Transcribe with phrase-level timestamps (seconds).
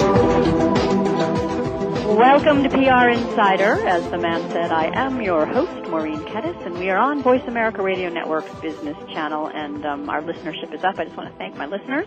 [2.13, 3.87] Welcome to PR Insider.
[3.87, 7.41] As the man said, I am your host, Maureen Kettis, and we are on Voice
[7.47, 10.99] America Radio Network's business channel, and um, our listenership is up.
[10.99, 12.05] I just want to thank my listeners,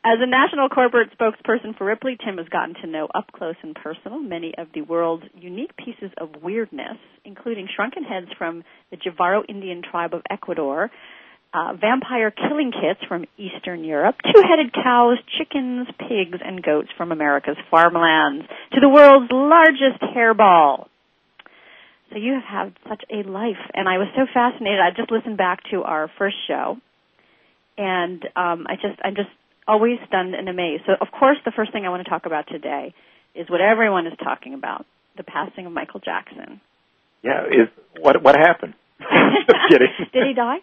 [0.06, 3.74] As a national corporate spokesperson for Ripley, Tim has gotten to know up close and
[3.74, 9.44] personal many of the world's unique pieces of weirdness, including shrunken heads from the Jivaro
[9.48, 10.92] Indian tribe of Ecuador,
[11.54, 17.58] uh, vampire killing kits from Eastern Europe, two-headed cows, chickens, pigs, and goats from America's
[17.70, 20.88] farmlands, to the world's largest hairball.
[22.12, 24.80] So you have had such a life, and I was so fascinated.
[24.80, 26.78] I just listened back to our first show,
[27.78, 29.30] and um, I just I'm just
[29.68, 30.84] always stunned and amazed.
[30.86, 32.94] So of course, the first thing I want to talk about today
[33.34, 34.86] is what everyone is talking about:
[35.18, 36.62] the passing of Michael Jackson.
[37.24, 37.70] Yeah, is
[38.00, 38.76] what what happened?
[39.04, 39.88] Just kidding.
[40.14, 40.58] Did he die?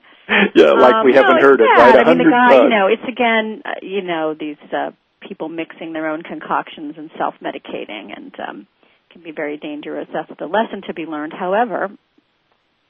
[0.55, 2.63] Yeah, like Um, we haven't no, heard it right I mean, the guy, times.
[2.65, 4.91] you know, it's again, uh, you know, these uh,
[5.27, 8.67] people mixing their own concoctions and self-medicating, and um,
[9.11, 10.09] can be very dangerous.
[10.13, 11.33] That's the lesson to be learned.
[11.33, 11.91] However,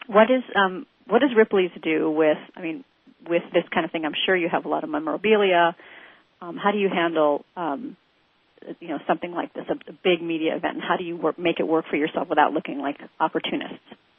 [0.07, 2.39] what is um, what does Ripley's do with?
[2.57, 2.85] I mean,
[3.29, 5.77] with this kind of thing, I'm sure you have a lot of memorabilia.
[6.43, 7.97] Um, how do you handle, um,
[8.81, 11.39] you know, something like this, a, a big media event, and how do you work,
[11.39, 13.77] make it work for yourself without looking like opportunists?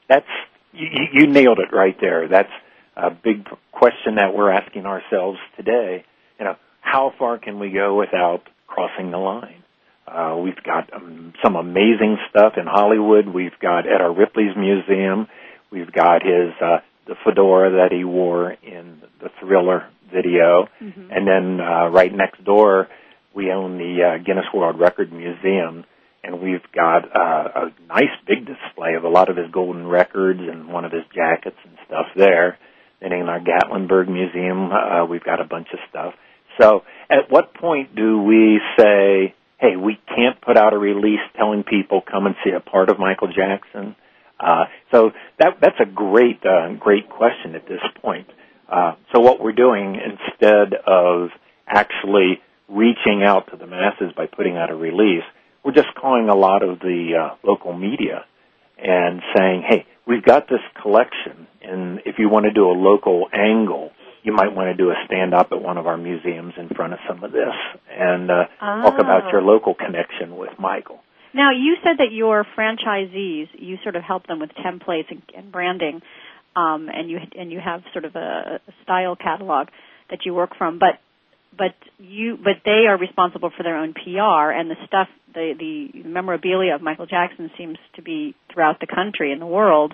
[0.07, 0.25] That's
[0.73, 2.27] you, you nailed it right there.
[2.27, 2.51] That's
[2.95, 6.03] a big question that we're asking ourselves today.
[6.39, 9.63] You know, how far can we go without crossing the line?
[10.07, 13.27] Uh, we've got um, some amazing stuff in Hollywood.
[13.27, 15.27] We've got at our Ripley's Museum.
[15.71, 21.11] We've got his uh, the fedora that he wore in the Thriller video, Mm-hmm.
[21.11, 22.89] and then uh, right next door
[23.33, 25.85] we own the uh, Guinness World Record Museum,
[26.23, 30.39] and we've got uh, a nice big display of a lot of his golden records
[30.39, 32.57] and one of his jackets and stuff there.
[33.01, 36.13] And in our Gatlinburg Museum, uh, we've got a bunch of stuff.
[36.59, 41.63] So, at what point do we say, "Hey, we can't put out a release telling
[41.63, 43.95] people come and see a part of Michael Jackson"?
[44.39, 48.27] Uh, so that that's a great uh, great question at this point.
[48.67, 51.29] Uh, so what we're doing instead of
[51.67, 55.23] actually reaching out to the masses by putting out a release,
[55.63, 58.25] we're just calling a lot of the uh, local media
[58.77, 63.27] and saying, "Hey, we've got this collection, and if you want to do a local
[63.33, 63.91] angle,
[64.23, 66.93] you might want to do a stand up at one of our museums in front
[66.93, 67.53] of some of this
[67.89, 69.31] and uh, talk about Oh.
[69.31, 70.99] your local connection with Michael."
[71.33, 75.51] Now, you said that your franchisees, you sort of help them with templates and, and
[75.51, 76.01] branding,
[76.57, 79.67] um, and you and you have sort of a, a style catalog
[80.09, 80.77] that you work from.
[80.77, 80.99] But
[81.57, 86.03] but you but they are responsible for their own PR and the stuff the the
[86.03, 89.93] memorabilia of Michael Jackson seems to be throughout the country and the world.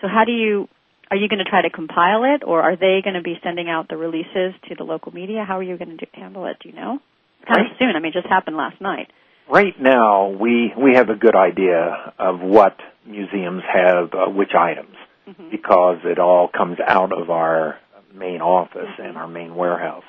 [0.00, 0.68] So how do you
[1.10, 3.68] are you going to try to compile it, or are they going to be sending
[3.68, 5.44] out the releases to the local media?
[5.46, 6.56] How are you going to do, handle it?
[6.62, 6.98] Do you know?
[7.40, 7.78] It's kind of Right.
[7.78, 7.94] soon.
[7.94, 9.08] I mean, it just happened last night.
[9.48, 12.76] Right now, we we have a good idea of what
[13.06, 14.96] museums have uh, which items
[15.28, 15.48] Mm-hmm.
[15.50, 17.78] because it all comes out of our
[18.14, 20.04] main office and our main warehouse,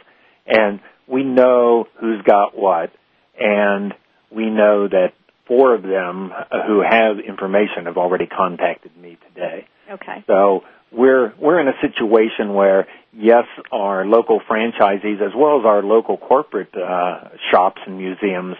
[0.46, 2.92] and we know who's got what,
[3.40, 3.94] and
[4.32, 5.14] we know that
[5.48, 9.68] four of them uh, who have information have already contacted me today.
[9.92, 10.24] Okay.
[10.28, 15.84] So we're we're in a situation where yes, our local franchisees as well as our
[15.84, 18.56] local corporate uh, shops and museums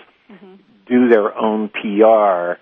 [0.88, 2.60] do their own PR.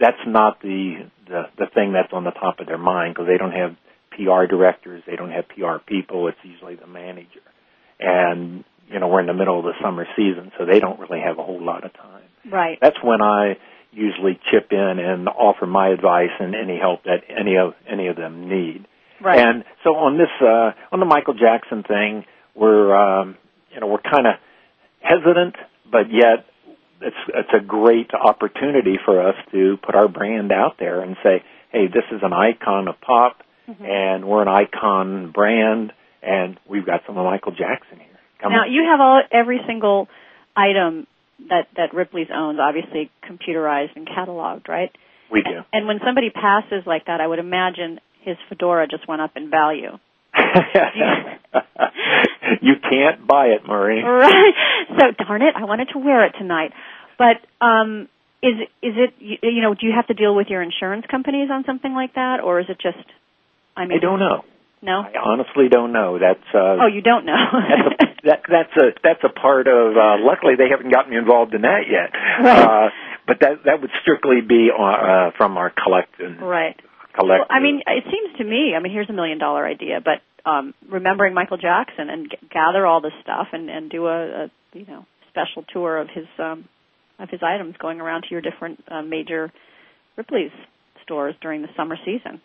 [0.00, 3.38] That's not the, the the thing that's on the top of their mind because they
[3.38, 3.76] don't have
[4.10, 5.02] PR directors.
[5.06, 6.28] They don't have PR people.
[6.28, 7.40] It's usually the manager.
[8.02, 11.20] And, you know, we're in the middle of the summer season, so they don't really
[11.20, 12.24] have a whole lot of time.
[12.50, 12.78] Right.
[12.80, 13.56] That's when I
[13.92, 18.16] usually chip in and offer my advice and any help that any of any of
[18.16, 18.86] them need.
[19.20, 19.38] Right.
[19.38, 23.36] And so on this uh on the Michael Jackson thing, we're um
[23.72, 24.34] you know, we're kind of
[25.00, 25.54] hesitant,
[25.90, 26.46] but yet
[27.00, 31.42] it's it's a great opportunity for us to put our brand out there and say,
[31.70, 33.84] "Hey, this is an icon of pop Mm-hmm.
[33.84, 38.62] and we're an icon brand and we've got some of Michael Jackson here." Come now
[38.62, 38.72] on.
[38.72, 40.08] you have all every single
[40.56, 41.06] item
[41.48, 44.90] that that Ripley's owns, obviously computerized and cataloged, right?
[45.32, 45.62] we do.
[45.72, 49.50] And when somebody passes like that, I would imagine his fedora just went up in
[49.50, 49.98] value.
[52.60, 54.02] you can't buy it, Marie.
[54.02, 54.54] Right.
[54.98, 56.72] So darn it, I wanted to wear it tonight.
[57.18, 58.08] But um
[58.42, 61.48] is is it you, you know, do you have to deal with your insurance companies
[61.50, 63.04] on something like that or is it just
[63.76, 64.44] I mean I don't know.
[64.82, 65.02] No?
[65.02, 66.18] I honestly don't know.
[66.18, 67.38] That's uh Oh, you don't know.
[67.38, 71.18] that's a, that that's a that's a part of uh luckily they haven't gotten me
[71.18, 72.10] involved in that yet.
[72.12, 72.86] Right.
[72.86, 72.90] Uh
[73.26, 76.76] but that that would strictly be uh, from our collective right.
[77.14, 77.46] collective.
[77.46, 78.74] Well, I mean, it seems to me.
[78.76, 82.86] I mean, here's a million dollar idea, but um, remembering Michael Jackson and g- gather
[82.86, 86.68] all this stuff and and do a, a you know special tour of his um,
[87.18, 89.52] of his items going around to your different uh, major
[90.16, 90.50] Ripley's
[91.04, 92.40] stores during the summer season.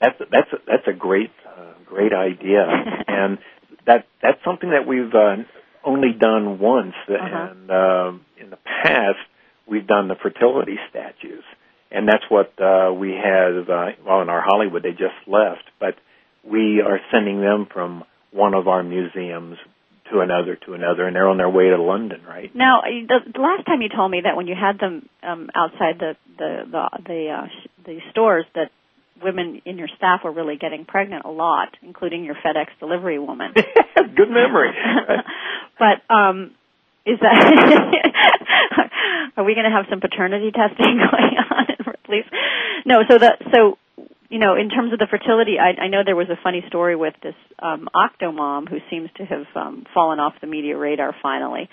[0.00, 2.64] That's that's a, that's a great uh, great idea,
[3.08, 3.38] and
[3.86, 5.36] that that's something that we've uh,
[5.84, 7.48] only done once, Uh-huh.
[7.50, 9.18] and um, in the past
[9.66, 11.44] we've done the fertility statues,
[11.90, 13.68] and that's what uh, we have.
[13.68, 15.94] Uh, well, in our Hollywood, they just left, but
[16.44, 19.58] we are sending them from one of our museums
[20.10, 22.54] to another to another, and they're on their way to London, right?
[22.54, 25.98] Now, the, the last time you told me that when you had them um, outside
[25.98, 27.46] the the the the, uh,
[27.84, 28.70] the stores, that
[29.22, 33.52] women in your staff were really getting pregnant a lot, including your FedEx delivery woman.
[33.96, 34.70] Good memory.
[35.78, 36.52] but um
[37.06, 37.34] is that
[39.36, 42.24] are we going to have some paternity testing going on at Ripley's?
[42.84, 43.78] No, so the so
[44.30, 46.94] you know, in terms of the fertility, I, I know there was a funny story
[46.94, 51.68] with this um, octomom who seems to have um, fallen off the media radar finally.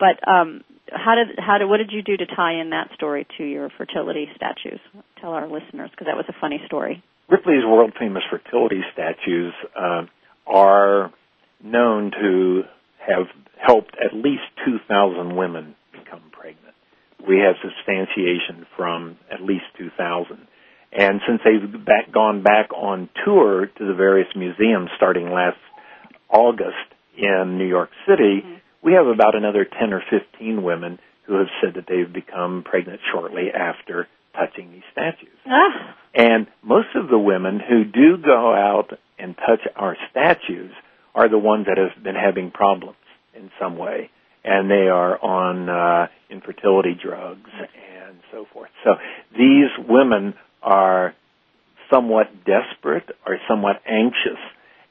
[0.00, 3.26] But um, how did how did what did you do to tie in that story
[3.36, 4.80] to your fertility statues?
[5.20, 7.02] Tell our listeners because that was a funny story.
[7.28, 10.02] Ripley's world famous fertility statues uh,
[10.46, 11.12] are
[11.62, 12.62] known to
[12.98, 13.26] have
[13.60, 16.74] helped at least 2,000 women become pregnant.
[17.26, 20.46] We have substantiation from at least 2,000.
[20.92, 25.58] And since they've back, gone back on tour to the various museums starting last
[26.30, 26.76] August
[27.16, 28.42] in New York City,
[28.82, 33.00] we have about another 10 or 15 women who have said that they've become pregnant
[33.12, 34.06] shortly after
[34.38, 35.38] touching these statues.
[35.46, 40.72] Ah, And most of the women who do go out and touch our statues
[41.14, 42.96] are the ones that have been having problems
[43.34, 44.10] in some way.
[44.44, 48.70] And they are on uh, infertility drugs and so forth.
[48.84, 48.94] So
[49.32, 51.14] these women are
[51.92, 54.40] somewhat desperate or somewhat anxious.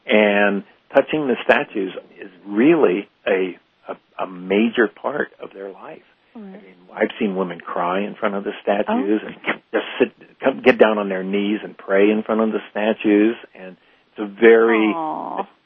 [0.06, 3.58] And touching the statues is really a,
[3.88, 6.04] a, a major part of their life.
[6.38, 9.36] I mean, I've seen women cry in front of the statues and
[9.72, 13.36] just sit, come, get down on their knees and pray in front of the statues,
[13.54, 13.78] and
[14.12, 14.94] it's a very,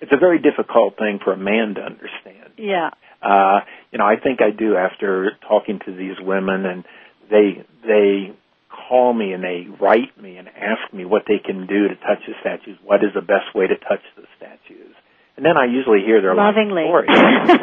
[0.02, 2.54] it's a very difficult thing for a man to understand.
[2.58, 2.90] yeah.
[3.22, 3.60] Uh,
[3.92, 6.84] you know, I think I do after talking to these women, and
[7.30, 8.34] they they
[8.68, 12.26] call me and they write me and ask me what they can do to touch
[12.28, 12.78] the statues.
[12.84, 14.96] What is the best way to touch the statues?
[15.38, 16.84] And then I usually hear their life lovingly.
[16.84, 17.08] story.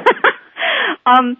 [1.07, 1.37] um,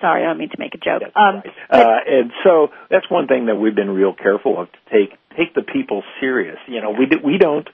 [0.00, 1.02] sorry, I don't mean to make a joke.
[1.14, 1.54] Um, right.
[1.70, 5.54] uh, and so that's one thing that we've been real careful of to take take
[5.54, 6.58] the people serious.
[6.66, 7.68] You know, we do, we don't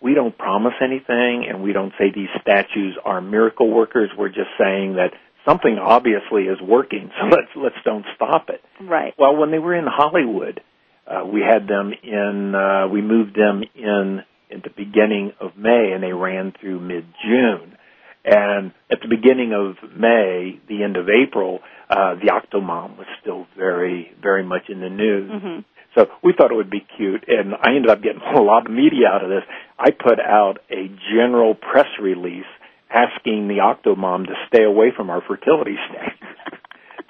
[0.00, 4.10] we don't promise anything, and we don't say these statues are miracle workers.
[4.16, 5.12] We're just saying that
[5.46, 8.62] something obviously is working, so let's let's don't stop it.
[8.80, 9.14] right.
[9.18, 10.60] Well, when they were in Hollywood,
[11.06, 12.54] uh, we had them in.
[12.54, 17.06] Uh, we moved them in at the beginning of May, and they ran through mid
[17.24, 17.76] June.
[18.24, 21.60] And at the beginning of May, the end of April,
[21.90, 25.30] uh, the Octomom was still very, very much in the news.
[25.30, 25.58] hmm
[25.96, 28.72] So we thought it would be cute, and I ended up getting a lot of
[28.72, 29.42] media out of this.
[29.78, 32.46] I put out a general press release
[32.90, 36.56] asking the Octomom to stay away from our fertility statue,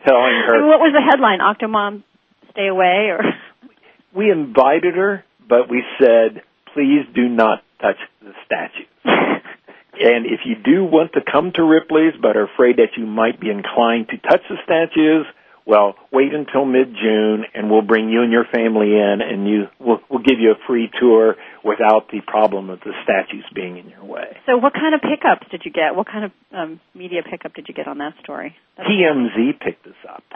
[0.07, 1.41] telling her What was the headline?
[1.41, 2.05] Octomom,
[2.53, 3.21] stay away, or
[4.15, 6.43] we invited her, but we said,
[6.75, 8.87] please do not touch the statue.
[10.03, 13.41] And if you do want to come to Ripley's, but are afraid that you might
[13.41, 15.27] be inclined to touch the statues,
[15.65, 20.01] well, wait until mid-June and we'll bring you and your family in and you, we'll,
[20.11, 24.05] we'll give you a free tour without the problem of the statues being in your
[24.05, 24.37] way.
[24.47, 25.95] So what kind of pickups did you get?
[25.95, 28.57] What kind of um, media pickup did you get on that story?
[28.77, 30.25] That's TMZ picked us up.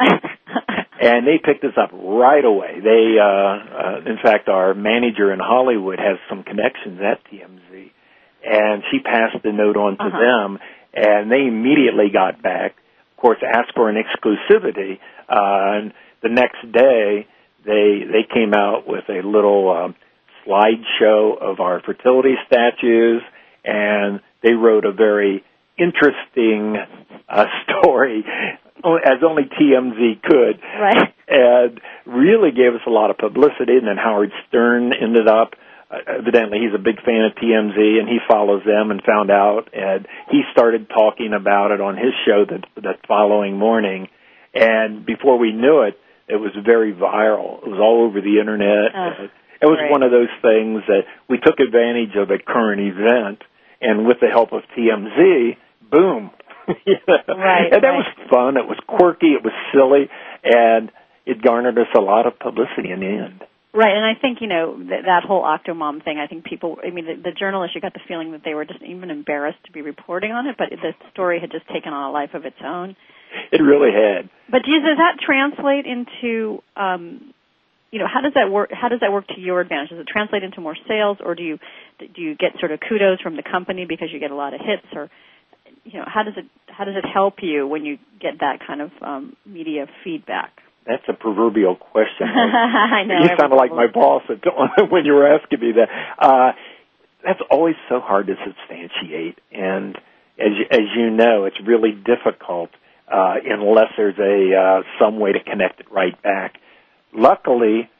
[1.02, 2.78] and they picked us up right away.
[2.78, 7.90] They, uh, uh, in fact, our manager in Hollywood has some connections at TMZ
[8.44, 10.18] and she passed the note on to uh-huh.
[10.18, 10.58] them
[10.94, 12.76] and they immediately got back
[13.16, 14.98] of course, asked for an exclusivity.
[15.28, 17.26] Uh, and the next day,
[17.64, 19.94] they they came out with a little um,
[20.46, 23.22] slideshow of our fertility statues,
[23.64, 25.44] and they wrote a very
[25.78, 26.76] interesting
[27.28, 28.22] uh, story,
[28.84, 31.14] as only TMZ could, right.
[31.26, 33.78] and really gave us a lot of publicity.
[33.78, 35.54] And then Howard Stern ended up
[35.90, 40.06] evidently he's a big fan of TMZ and he follows them and found out and
[40.30, 44.08] he started talking about it on his show the the following morning.
[44.54, 47.62] And before we knew it it was very viral.
[47.62, 48.94] It was all over the internet.
[48.94, 49.30] Uh,
[49.62, 53.42] it was one of those things that we took advantage of a current event
[53.80, 55.56] and with the help of TMZ
[55.90, 56.30] boom.
[56.68, 58.02] Right, and that right.
[58.02, 58.56] was fun.
[58.56, 59.38] It was quirky.
[59.38, 60.10] It was silly.
[60.42, 60.90] And
[61.24, 63.44] it garnered us a lot of publicity in the end
[63.76, 66.18] Right, and I think you know th- that whole Octomom thing.
[66.18, 68.64] I think people, I mean, the, the journalists, you got the feeling that they were
[68.64, 72.08] just even embarrassed to be reporting on it, but the story had just taken on
[72.08, 72.96] a life of its own.
[73.52, 74.30] It really had.
[74.50, 77.34] But does that translate into, um,
[77.90, 78.70] you know, how does that work?
[78.72, 79.90] How does that work to your advantage?
[79.90, 81.58] Does it translate into more sales, or do you
[81.98, 84.60] do you get sort of kudos from the company because you get a lot of
[84.60, 85.10] hits, or
[85.84, 88.80] you know, how does it how does it help you when you get that kind
[88.80, 90.52] of um, media feedback?
[90.86, 92.28] That's a proverbial question.
[92.28, 93.18] I know.
[93.22, 94.22] You sounded like my boss
[94.90, 95.88] when you were asking me that.
[96.18, 96.52] Uh,
[97.24, 99.96] that's always so hard to substantiate, and
[100.38, 102.70] as as you know, it's really difficult
[103.10, 106.54] uh, unless there's a uh, some way to connect it right back.
[107.12, 107.90] Luckily,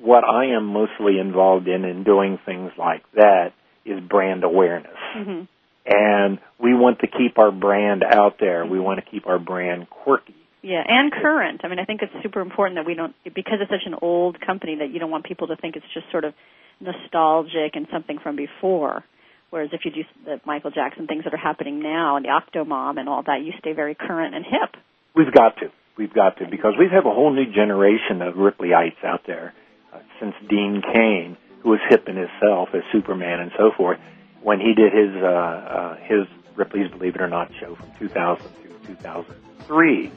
[0.00, 3.52] what I am mostly involved in in doing things like that
[3.84, 4.96] is brand awareness.
[5.16, 5.44] Mm-hmm.
[5.86, 8.64] And we want to keep our brand out there.
[8.64, 10.34] We want to keep our brand quirky.
[10.64, 11.60] Yeah, and current.
[11.62, 14.40] I mean, I think it's super important that we don't, because it's such an old
[14.40, 16.32] company, that you don't want people to think it's just sort of
[16.80, 19.04] nostalgic and something from before.
[19.50, 22.98] Whereas if you do the Michael Jackson things that are happening now and the Octomom
[22.98, 24.80] and all that, you stay very current and hip.
[25.14, 25.70] We've got to.
[25.98, 29.52] We've got to because we have a whole new generation of Ripley'ites out there.
[29.92, 33.98] Uh, since Dean Cain, who was hip in himself as Superman and so forth,
[34.42, 38.44] when he did his uh, uh, his Ripley's Believe It or Not show from 2000
[38.44, 40.10] to 2003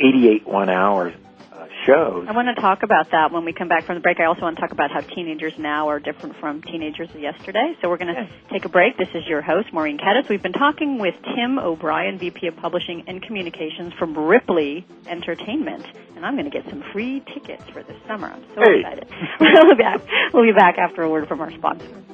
[0.00, 1.12] 88 one hour
[1.52, 2.26] uh, shows.
[2.28, 4.18] I want to talk about that when we come back from the break.
[4.20, 7.76] I also want to talk about how teenagers now are different from teenagers of yesterday.
[7.80, 8.30] So we're going to yes.
[8.50, 8.96] take a break.
[8.96, 10.28] This is your host, Maureen Kettis.
[10.28, 15.84] We've been talking with Tim O'Brien, VP of Publishing and Communications from Ripley Entertainment.
[16.16, 18.28] And I'm going to get some free tickets for this summer.
[18.28, 18.80] I'm so hey.
[18.80, 19.08] excited.
[19.40, 20.00] we'll, be back.
[20.32, 22.13] we'll be back after a word from our sponsor.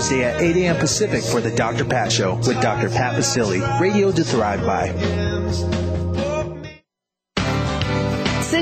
[0.09, 0.77] at 8 a.m.
[0.77, 1.85] Pacific for the Dr.
[1.85, 2.89] Pat Show with Dr.
[2.89, 6.00] Pat Baccili, radio to thrive by.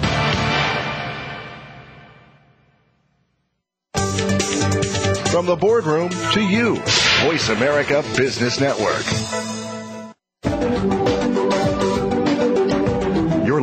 [5.32, 6.76] From the boardroom to you,
[7.24, 9.49] Voice America Business Network.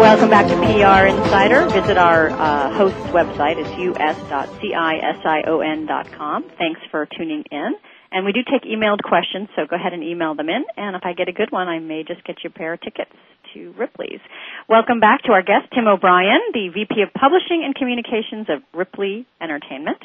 [0.00, 1.68] Welcome back to PR Insider.
[1.68, 3.56] Visit our uh, host's website.
[3.56, 3.70] It's
[4.00, 6.44] us.cision.com.
[6.58, 7.74] Thanks for tuning in.
[8.10, 10.64] And we do take emailed questions, so go ahead and email them in.
[10.76, 12.80] And if I get a good one, I may just get you a pair of
[12.80, 13.12] tickets
[13.54, 14.18] to Ripley's.
[14.68, 19.24] Welcome back to our guest, Tim O'Brien, the VP of Publishing and Communications of Ripley
[19.40, 19.98] Entertainment.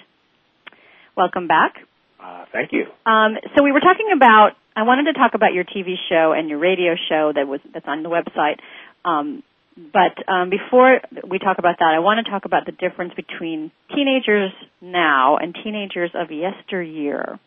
[1.18, 1.77] Welcome back.
[2.24, 2.86] Uh, thank you.
[3.06, 4.51] Um, so we were talking about.
[4.75, 7.86] I wanted to talk about your TV show and your radio show that was that's
[7.88, 8.58] on the website.
[9.06, 9.44] Um,
[9.75, 13.72] but um, before we talk about that, I want to talk about the difference between
[13.94, 14.51] teenagers
[14.82, 17.39] now and teenagers of yesteryear,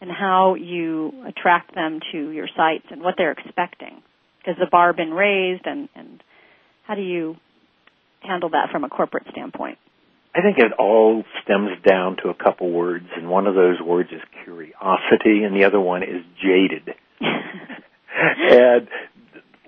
[0.00, 4.02] and how you attract them to your sites and what they're expecting.
[4.44, 6.22] Has the bar been raised, and, and
[6.86, 7.36] how do you
[8.20, 9.78] handle that from a corporate standpoint?
[10.34, 14.10] I think it all stems down to a couple words, and one of those words
[14.10, 16.94] is curiosity, and the other one is jaded.
[17.20, 18.88] and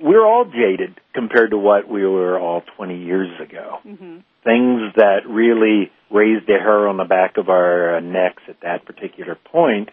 [0.00, 3.79] we're all jaded compared to what we were all 20 years ago.
[3.87, 4.18] Mm-hmm.
[4.44, 9.37] Things that really raised the hair on the back of our necks at that particular
[9.37, 9.90] point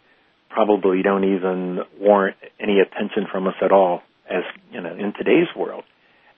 [0.50, 5.48] probably don't even warrant any attention from us at all as you know in today's
[5.56, 5.84] world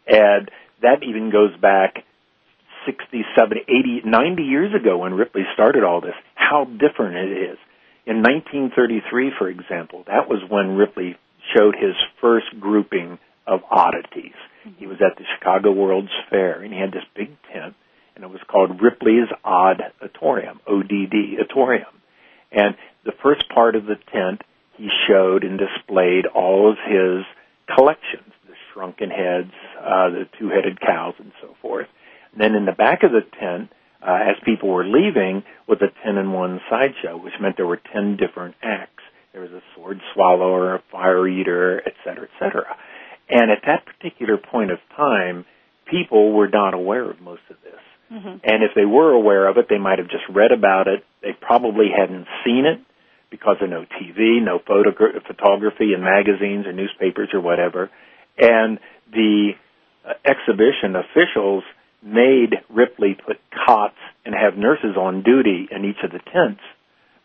[0.07, 0.49] and
[0.81, 2.03] that even goes back
[2.85, 7.57] 60 70 80 90 years ago when ripley started all this how different it is.
[8.05, 11.17] In 1933 for example that was when ripley
[11.55, 14.37] showed his first grouping of oddities.
[14.77, 17.75] He was at the chicago world's fair and he had this big tent
[18.15, 21.93] and it was called ripley's odd auditorium Odditorium.
[22.51, 24.41] And the first part of the tent
[24.77, 27.25] he showed and displayed all of his
[27.75, 31.87] collections, the shrunken heads, uh, the two-headed cows, and so forth.
[32.37, 33.69] Then in the back of the tent,
[34.01, 38.55] uh, as people were leaving, was a ten-in-one sideshow, which meant there were ten different
[38.61, 39.03] acts.
[39.33, 42.77] There was a sword swallower, a fire eater, et cetera, et cetera.
[43.29, 45.45] And at that particular point of time,
[45.89, 47.81] people were not aware of most of this.
[48.11, 48.37] Mm-hmm.
[48.43, 51.03] And if they were aware of it, they might have just read about it.
[51.21, 52.79] They probably hadn't seen it
[53.31, 57.89] because of no TV, no photogra- photography in magazines or newspapers or whatever.
[58.37, 58.79] And
[59.11, 59.51] the
[60.07, 61.63] uh, exhibition officials
[62.05, 66.61] made Ripley put cots and have nurses on duty in each of the tents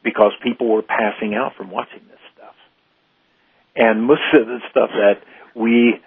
[0.02, 2.54] because people were passing out from watching this stuff.
[3.76, 5.22] And most of the stuff that
[5.54, 6.00] we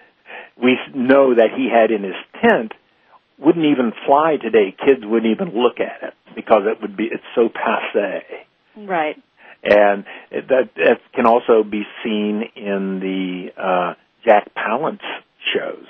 [0.61, 2.73] we know that he had in his tent
[3.39, 4.75] wouldn't even fly today.
[4.85, 8.23] Kids wouldn't even look at it because it would be it's so passe.
[8.75, 9.21] Right.
[9.63, 13.93] And it, that that can also be seen in the uh,
[14.25, 15.05] Jack Palance
[15.53, 15.85] shows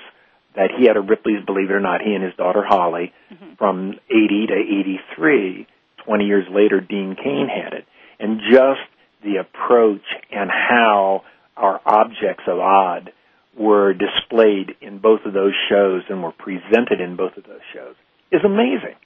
[0.54, 2.00] that he had a Ripley's Believe It or Not.
[2.00, 3.58] He and his daughter Holly Mhm.
[3.58, 5.66] from 80 to 83.
[5.98, 7.86] 20 years later, Dean Cain had it,
[8.20, 8.82] and just
[9.22, 11.24] the approach and how
[11.56, 13.12] our objects of odd
[13.56, 17.94] were displayed in both of those shows and were presented in both of those shows
[18.30, 18.96] is amazing.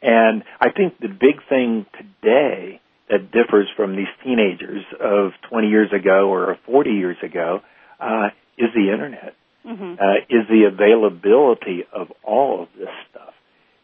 [0.00, 5.92] And I think the big thing today that differs from these teenagers of 20 years
[5.92, 7.62] ago or 40 years ago
[8.00, 9.34] uh, is the internet.
[9.66, 9.94] Mm-hmm.
[9.94, 13.32] Uh, is the availability of all of this stuff.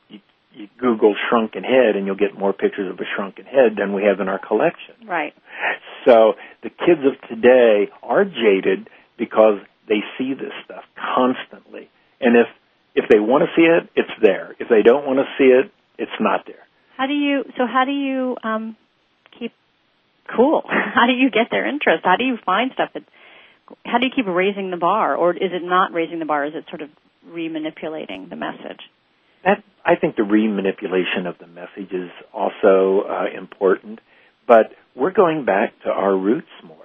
[0.08, 0.20] You,
[0.52, 4.02] you Google shrunken head and you'll get more pictures of a shrunken head than we
[4.04, 4.94] have in our collection.
[5.06, 5.32] Right.
[6.04, 11.88] So the kids of today are jaded because they see this stuff constantly.
[12.20, 12.46] And if
[12.94, 14.56] if they want to see it, it's there.
[14.58, 16.64] If they don't want to see it, it's not there.
[16.96, 18.76] How do you so how do you um
[19.38, 19.52] keep
[20.34, 20.62] cool?
[20.68, 22.04] How do you get their interest?
[22.04, 23.04] How do you find stuff that
[23.84, 26.44] how do you keep raising the bar or is it not raising the bar?
[26.46, 26.90] Is it sort of
[27.28, 28.80] remanipulating the message?
[29.44, 34.00] That I think the remanipulation of the message is also uh, important,
[34.46, 36.76] but we're going back to our roots more.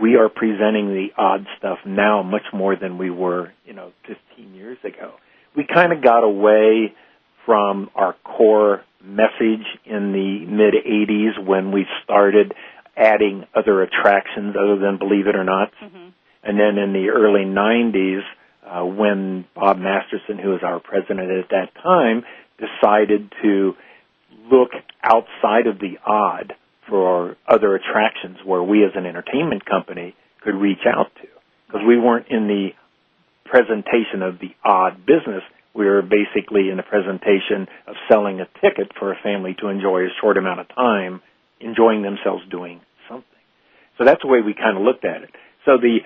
[0.00, 4.54] We are presenting the odd stuff now much more than we were, you know, 15
[4.54, 5.14] years ago.
[5.56, 6.94] We kind of got away
[7.44, 12.54] from our core message in the mid 80s when we started
[12.96, 15.70] adding other attractions other than believe it or not.
[15.82, 16.08] Mm-hmm.
[16.42, 18.22] And then in the early 90s,
[18.66, 22.24] uh, when Bob Masterson, who was our president at that time,
[22.58, 23.74] decided to
[24.50, 24.70] look
[25.02, 26.54] outside of the odd
[26.88, 31.28] for other attractions where we as an entertainment company could reach out to.
[31.66, 32.70] Because we weren't in the
[33.44, 35.42] presentation of the odd business.
[35.74, 40.02] We were basically in the presentation of selling a ticket for a family to enjoy
[40.02, 41.20] a short amount of time,
[41.60, 43.26] enjoying themselves doing something.
[43.98, 45.30] So that's the way we kind of looked at it.
[45.64, 45.98] So the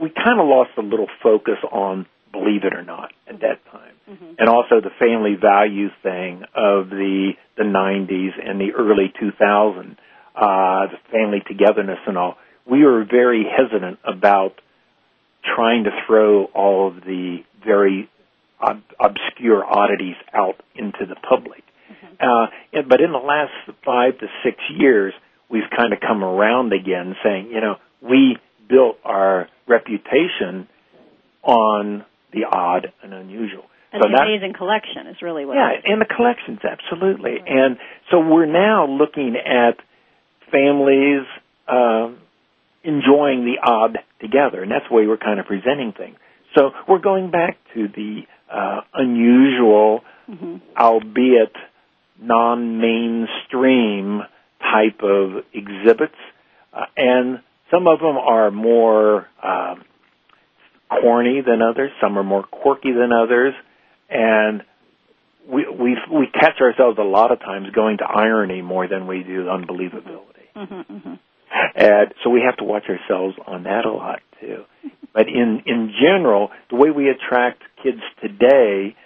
[0.00, 3.94] we kind of lost a little focus on believe it or not at that time.
[4.10, 4.34] Mm-hmm.
[4.38, 9.96] And also the family value thing of the the 90s and the early 2000s,
[10.34, 12.36] uh, the family togetherness and all.
[12.66, 14.60] We were very hesitant about
[15.54, 18.10] trying to throw all of the very
[18.60, 21.62] ob- obscure oddities out into the public.
[21.90, 22.80] Mm-hmm.
[22.80, 23.52] Uh, but in the last
[23.84, 25.12] five to six years,
[25.48, 30.68] we've kind of come around again saying, you know, we built our reputation
[31.42, 33.64] on the odd and unusual.
[33.92, 35.54] And so the that, amazing collection is really what.
[35.54, 37.32] Yeah, and the collections absolutely.
[37.32, 37.46] Right.
[37.46, 37.76] And
[38.10, 39.78] so we're now looking at
[40.50, 41.26] families
[41.68, 42.18] um,
[42.82, 46.16] enjoying the odd together, and that's the way we're kind of presenting things.
[46.56, 48.22] So we're going back to the
[48.52, 50.56] uh, unusual, mm-hmm.
[50.78, 51.54] albeit
[52.20, 54.22] non-mainstream
[54.60, 56.14] type of exhibits,
[56.72, 57.40] uh, and
[57.74, 59.74] some of them are more uh,
[60.88, 61.90] corny than others.
[62.00, 63.54] Some are more quirky than others,
[64.08, 64.62] and
[65.48, 69.22] we we we catch ourselves a lot of times going to irony more than we
[69.22, 70.46] do unbelievability.
[70.56, 71.14] Mm-hmm, mm-hmm.
[71.76, 74.64] And so we have to watch ourselves on that a lot too.
[75.12, 78.96] But in in general, the way we attract kids today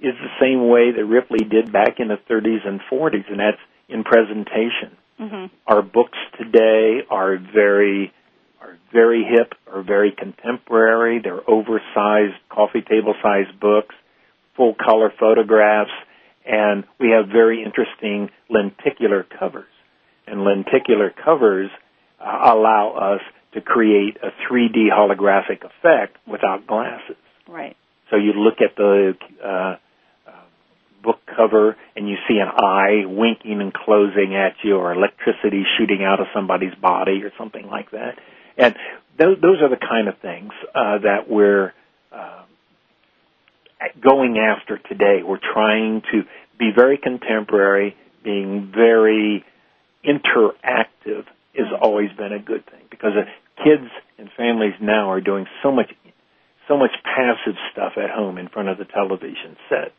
[0.00, 3.60] is the same way that Ripley did back in the 30s and 40s, and that's
[3.88, 4.96] in presentation.
[5.20, 5.54] Mm-hmm.
[5.66, 8.12] Our books today are very
[8.60, 11.20] are very hip, are very contemporary.
[11.22, 13.94] They're oversized, coffee table sized books,
[14.56, 15.90] full color photographs,
[16.44, 19.68] and we have very interesting lenticular covers.
[20.26, 21.70] And lenticular covers
[22.20, 23.20] uh, allow us
[23.52, 27.16] to create a 3D holographic effect without glasses.
[27.46, 27.76] Right.
[28.10, 29.76] So you look at the uh,
[31.04, 36.02] book cover and you see an eye winking and closing at you or electricity shooting
[36.04, 38.18] out of somebody's body or something like that.
[38.56, 38.74] And
[39.18, 41.72] those, those are the kind of things uh, that we're
[42.12, 42.42] uh,
[44.00, 45.22] going after today.
[45.24, 46.22] We're trying to
[46.58, 49.44] be very contemporary, being very
[50.04, 53.12] interactive has always been a good thing because
[53.62, 53.88] kids
[54.18, 55.90] and families now are doing so much
[56.66, 59.92] so much passive stuff at home in front of the television set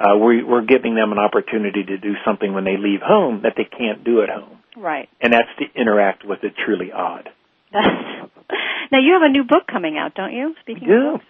[0.00, 3.52] uh, we, we're giving them an opportunity to do something when they leave home that
[3.56, 4.58] they can't do at home.
[4.76, 5.08] Right.
[5.20, 7.28] And that's to interact with the truly odd.
[7.72, 10.54] now you have a new book coming out, don't you?
[10.62, 11.06] Speaking we do.
[11.06, 11.24] of books.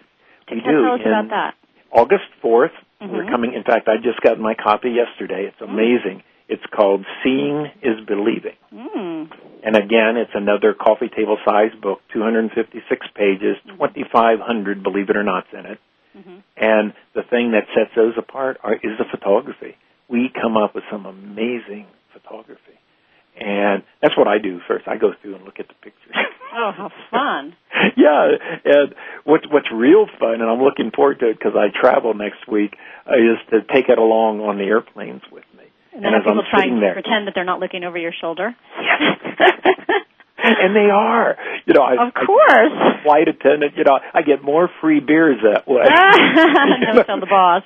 [0.51, 0.63] We do.
[0.63, 1.53] Tell us about that.
[1.91, 3.11] August 4th, mm-hmm.
[3.11, 3.53] we're coming.
[3.53, 5.51] In fact, I just got my copy yesterday.
[5.51, 5.69] It's mm.
[5.69, 6.19] amazing.
[6.19, 6.23] Mm.
[6.47, 8.55] It's called Seeing is Believing.
[8.73, 9.31] Mm.
[9.63, 13.79] And again, it's another coffee table size book, 256 pages, mm-hmm.
[13.79, 15.79] 2,500, believe it or not, in it.
[16.17, 16.37] Mm-hmm.
[16.57, 19.77] And the thing that sets those apart are, is the photography.
[20.09, 22.77] We come up with some amazing photography.
[23.39, 24.87] And that's what I do first.
[24.87, 26.15] I go through and look at the pictures.
[26.53, 27.55] Oh, how fun!
[27.95, 28.27] yeah,
[28.65, 28.93] and
[29.23, 32.75] what's what's real fun, and I'm looking forward to it because I travel next week,
[33.07, 35.63] uh, is to take it along on the airplanes with me.
[35.95, 38.53] And, and as I'm try there, pretend that they're not looking over your shoulder.
[38.81, 39.39] Yes.
[40.43, 41.37] and they are.
[41.65, 42.73] You know, I, of course.
[42.73, 43.77] I, flight attendant.
[43.77, 45.83] You know, I get more free beers that way.
[45.85, 47.63] no, tell the boss.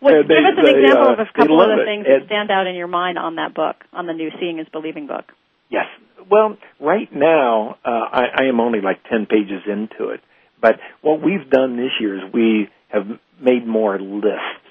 [0.00, 2.20] Well, give us an they, example uh, of a couple of the things it.
[2.20, 5.06] that stand out in your mind on that book, on the new Seeing is Believing
[5.06, 5.24] book.
[5.70, 5.86] Yes.
[6.30, 10.20] Well, right now, uh, I, I am only like 10 pages into it.
[10.60, 13.06] But what we've done this year is we have
[13.40, 14.64] made more lists.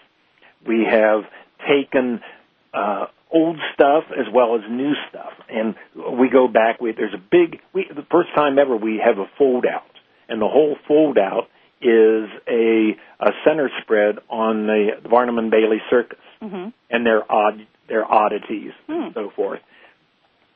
[0.67, 1.23] We have
[1.67, 2.19] taken
[2.73, 5.75] uh, old stuff as well as new stuff, and
[6.19, 6.79] we go back.
[6.81, 7.59] We, there's a big.
[7.73, 9.83] We, the first time ever we have a fold out,
[10.29, 11.47] and the whole fold out
[11.81, 16.69] is a, a center spread on the Barnum and Bailey Circus Mm-hmm.
[16.91, 19.59] and their odd their oddities and so forth.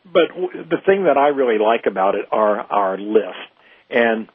[0.06, 3.42] But w- the thing that I really like about it are our lists.
[3.90, 4.28] And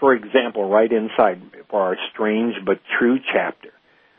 [0.00, 3.68] for example, right inside for our strange but true chapter,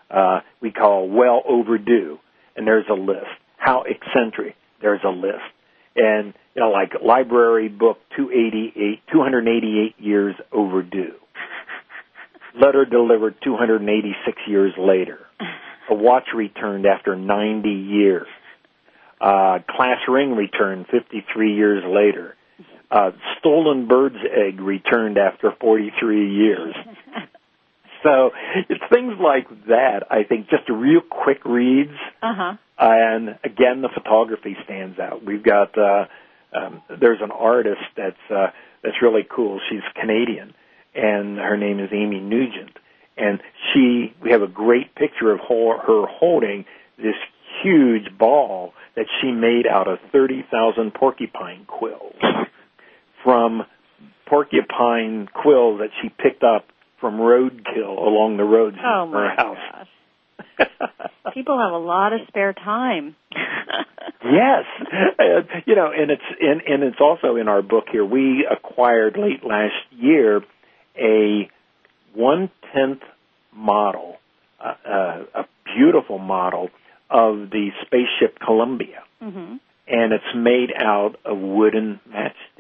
[0.10, 2.20] uh, we call well overdue,
[2.56, 3.28] and there's a list.
[3.58, 5.44] How eccentric, there's a list.
[5.96, 11.16] And you know, like library book 288, 288 years overdue.
[12.60, 15.20] Letter delivered 286 years later.
[15.90, 18.28] A watch returned after 90 years.
[19.22, 22.36] Uh, class ring returned 53 years later.
[22.92, 26.76] Uh, stolen bird's egg returned after 43 years.
[28.06, 28.30] So
[28.70, 30.04] it's things like that.
[30.12, 32.54] I think just real quick reads, Uh huh.
[32.78, 35.26] and again the photography stands out.
[35.26, 36.06] We've got uh,
[36.56, 38.52] um, there's an artist that's uh,
[38.84, 39.60] that's really cool.
[39.70, 40.54] She's Canadian,
[40.94, 42.78] and her name is Amy Nugent,
[43.18, 43.42] and
[43.74, 46.66] she we have a great picture of her, her holding
[46.98, 47.16] this
[47.64, 52.22] huge ball that she made out of thirty thousand porcupine quills
[53.24, 53.64] from
[54.28, 56.66] porcupine quills that she picked up
[57.06, 59.58] from roadkill along the roads Oh in her my house.
[60.58, 61.34] gosh.
[61.36, 63.16] People have a lot of spare time.
[64.24, 64.64] Yes,
[65.20, 65.24] uh,
[65.68, 68.04] you know, and it's and, and it's also in our book here.
[68.04, 70.42] We acquired late last year
[71.00, 71.48] a
[72.16, 73.02] one tenth
[73.56, 74.16] model,
[74.60, 75.46] uh, uh, a
[75.78, 76.70] beautiful model
[77.08, 82.55] of the spaceship Columbia, hmm and it's made out of wooden matchsticks.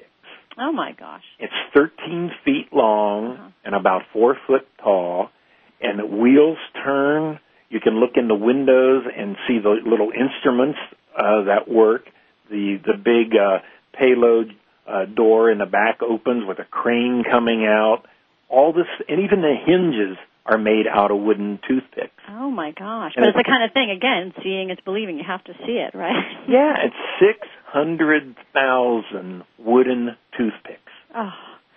[0.58, 1.24] Oh my gosh.
[1.40, 3.50] It's 13 feet long Uh-huh.
[3.66, 5.30] and about four foot tall,
[5.82, 7.40] and the wheels turn.
[7.70, 10.80] You can look in the windows and see the little instruments
[11.18, 12.06] uh, that work.
[12.50, 13.60] The the big uh,
[13.94, 14.56] payload
[14.88, 18.04] uh, door in the back opens with a crane coming out.
[18.50, 22.12] All this, and even the hinges are made out of wooden toothpicks.
[22.30, 23.14] Oh my gosh.
[23.16, 25.18] And But it's it's- the kind of thing again, seeing is believing.
[25.18, 26.24] You have to see it, right?
[26.48, 30.92] Yeah, it's six hundred thousand wooden toothpicks.
[31.16, 31.32] Oh,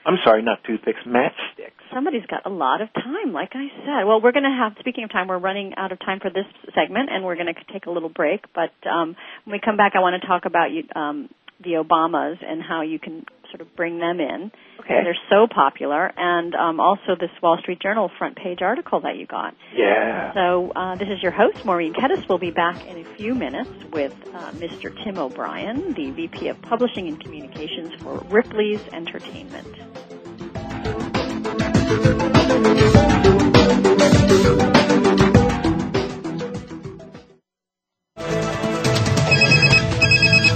[0.05, 1.81] I'm sorry, not toothpicks, matchsticks.
[1.93, 4.05] somebody's got a lot of time, like I said.
[4.07, 6.47] Well, we're going to have, speaking of time, we're running out of time for this
[6.75, 8.45] segment, and we're going to take a little break.
[8.55, 11.29] But um, when we come back, I want to talk about you, um,
[11.63, 14.51] the Obamas and how you can sort of bring them in.
[14.81, 15.01] Okay.
[15.05, 19.27] They're so popular, and um, also this Wall Street Journal front page article that you
[19.27, 19.55] got.
[19.75, 20.33] Yeah.
[20.35, 22.29] So uh, this is your host, Maureen Kettis.
[22.29, 24.95] We'll be back in a few minutes with uh, Mr.
[25.05, 29.67] Tim O'Brien, the VP of Publishing and Communications for Ripley's Entertainment.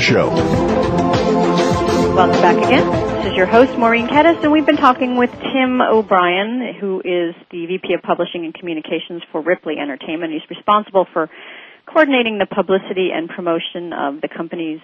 [0.01, 0.29] show.
[2.15, 2.89] Welcome back again.
[3.21, 7.35] This is your host, Maureen Kettis, and we've been talking with Tim O'Brien, who is
[7.51, 10.33] the VP of Publishing and Communications for Ripley Entertainment.
[10.33, 11.29] He's responsible for
[11.85, 14.79] coordinating the publicity and promotion of the company's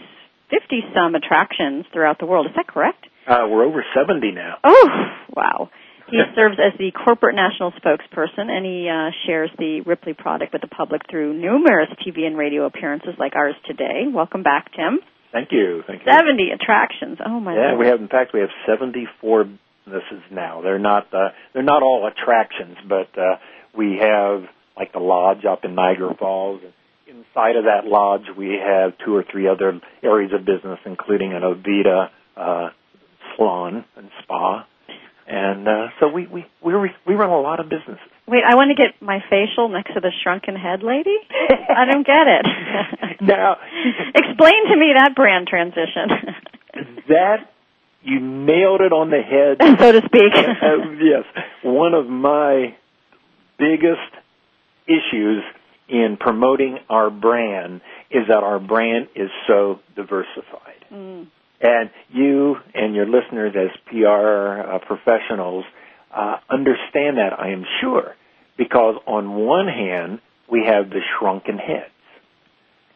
[0.50, 2.46] 50 some attractions throughout the world.
[2.46, 3.06] Is that correct?
[3.28, 4.56] Uh, we're over 70 now.
[4.64, 4.90] Oh,
[5.36, 5.70] wow.
[6.10, 10.62] He serves as the corporate national spokesperson, and he uh, shares the Ripley product with
[10.62, 14.06] the public through numerous TV and radio appearances like ours today.
[14.12, 15.00] Welcome back, Tim.
[15.32, 15.84] Thank you.
[15.86, 16.12] Thank you.
[16.12, 17.18] 70 attractions.
[17.26, 17.80] Oh my Yeah, Lord.
[17.80, 18.00] we have.
[18.00, 19.46] In fact, we have 74
[19.86, 20.62] businesses now.
[20.62, 21.14] They're not.
[21.14, 23.36] Uh, they're not all attractions, but uh,
[23.78, 24.44] we have
[24.78, 26.62] like the lodge up in Niagara Falls.
[27.08, 31.42] Inside of that lodge, we have two or three other areas of business, including an
[31.42, 32.70] Aveda uh,
[33.36, 34.66] salon and spa.
[35.28, 38.00] And uh, so we we we re- we run a lot of businesses.
[38.28, 41.16] Wait, I want to get my facial next to the shrunken head lady.
[41.70, 42.46] I don't get it.
[43.20, 43.58] Now,
[44.14, 46.36] Explain to me that brand transition,
[47.10, 47.50] that
[48.04, 49.58] you nailed it on the head.
[49.80, 50.34] so to speak.
[50.36, 51.24] Uh, yes,
[51.64, 52.76] one of my
[53.58, 54.14] biggest
[54.86, 55.44] issues
[55.90, 60.86] in promoting our brand is that our brand is so diversified.
[60.94, 61.28] Mm.
[61.60, 65.66] And you and your listeners as PR uh, professionals
[66.16, 68.16] uh, understand that, I am sure,
[68.58, 71.92] because on one hand, we have the shrunken heads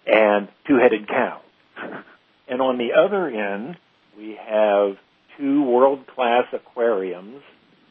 [0.06, 1.42] and two-headed cows.
[2.48, 3.78] And on the other end,
[4.18, 4.98] we have
[5.38, 7.42] two world-class aquariums,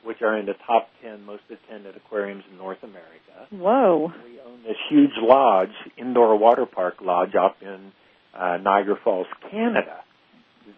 [0.05, 3.49] which are in the top 10 most attended aquariums in North America.
[3.51, 4.13] Whoa.
[4.23, 7.93] We own this huge lodge, indoor water park lodge up in
[8.35, 10.01] uh, Niagara Falls, Canada,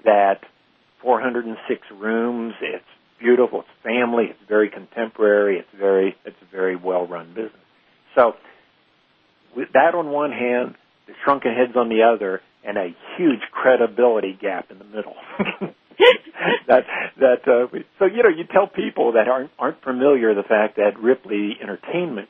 [0.05, 0.41] that
[1.03, 2.55] 406 rooms.
[2.61, 2.85] It's
[3.21, 3.61] beautiful.
[3.61, 4.27] It's family.
[4.31, 5.59] It's very contemporary.
[5.59, 7.53] It's very it's a very well run business.
[8.15, 8.35] So
[9.57, 10.75] with that on one hand,
[11.07, 15.15] the shrunken heads on the other, and a huge credibility gap in the middle.
[16.69, 16.85] that
[17.19, 17.67] that uh,
[17.99, 22.29] so you know you tell people that aren't aren't familiar the fact that Ripley Entertainment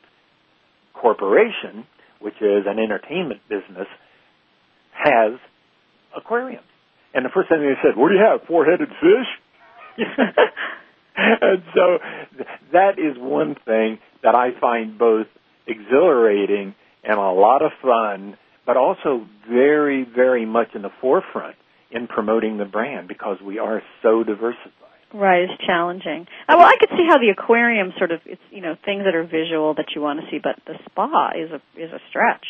[0.94, 1.86] Corporation,
[2.20, 3.88] which is an entertainment business,
[4.92, 5.38] has
[6.16, 6.64] aquariums.
[7.14, 8.46] And the first thing they said, "What do you have?
[8.46, 9.28] Four-headed fish?"
[11.16, 11.98] and so
[12.72, 15.26] that is one thing that I find both
[15.66, 21.56] exhilarating and a lot of fun, but also very, very much in the forefront
[21.90, 24.72] in promoting the brand because we are so diversified.
[25.12, 26.26] Right, it's challenging.
[26.48, 29.14] Uh, well, I could see how the aquarium sort of it's you know things that
[29.14, 32.46] are visual that you want to see, but the spa is a is a stretch.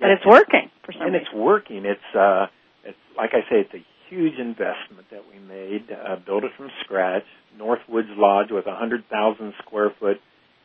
[0.00, 1.26] But it's working for some and reason.
[1.26, 1.84] it's working.
[1.84, 2.46] It's uh,
[2.82, 5.86] it's like I say, it's a huge investment that we made.
[5.90, 7.24] Uh, built it from scratch.
[7.58, 10.18] Northwoods Lodge with a hundred thousand square foot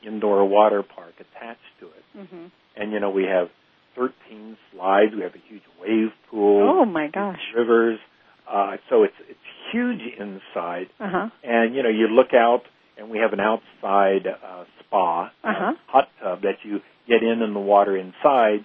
[0.06, 2.46] indoor water park attached to it, hmm
[2.78, 3.48] and you know we have
[3.96, 5.14] thirteen slides.
[5.16, 6.82] We have a huge wave pool.
[6.82, 7.40] Oh my gosh.
[7.56, 8.00] Rivers.
[8.52, 9.40] Uh, so it's it's
[9.72, 11.30] huge inside, Uh huh.
[11.44, 12.62] and you know you look out,
[12.98, 15.74] and we have an outside uh, spa, Uh-huh.
[15.88, 18.64] hot tub that you get in in the water inside.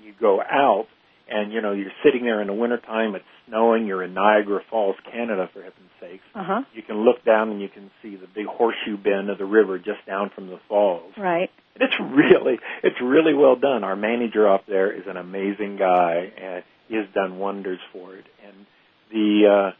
[0.00, 0.86] You go out,
[1.30, 3.14] and you know you're sitting there in the wintertime.
[3.14, 3.86] It's snowing.
[3.86, 6.24] You're in Niagara Falls, Canada, for heaven's sakes.
[6.34, 6.62] Uh huh.
[6.74, 9.78] You can look down and you can see the big horseshoe bend of the river
[9.78, 11.12] just down from the falls.
[11.16, 11.50] Right.
[11.76, 13.84] It's really, it's really well done.
[13.84, 18.24] Our manager up there is an amazing guy, and he has done wonders for it.
[18.44, 18.66] And
[19.10, 19.76] the uh,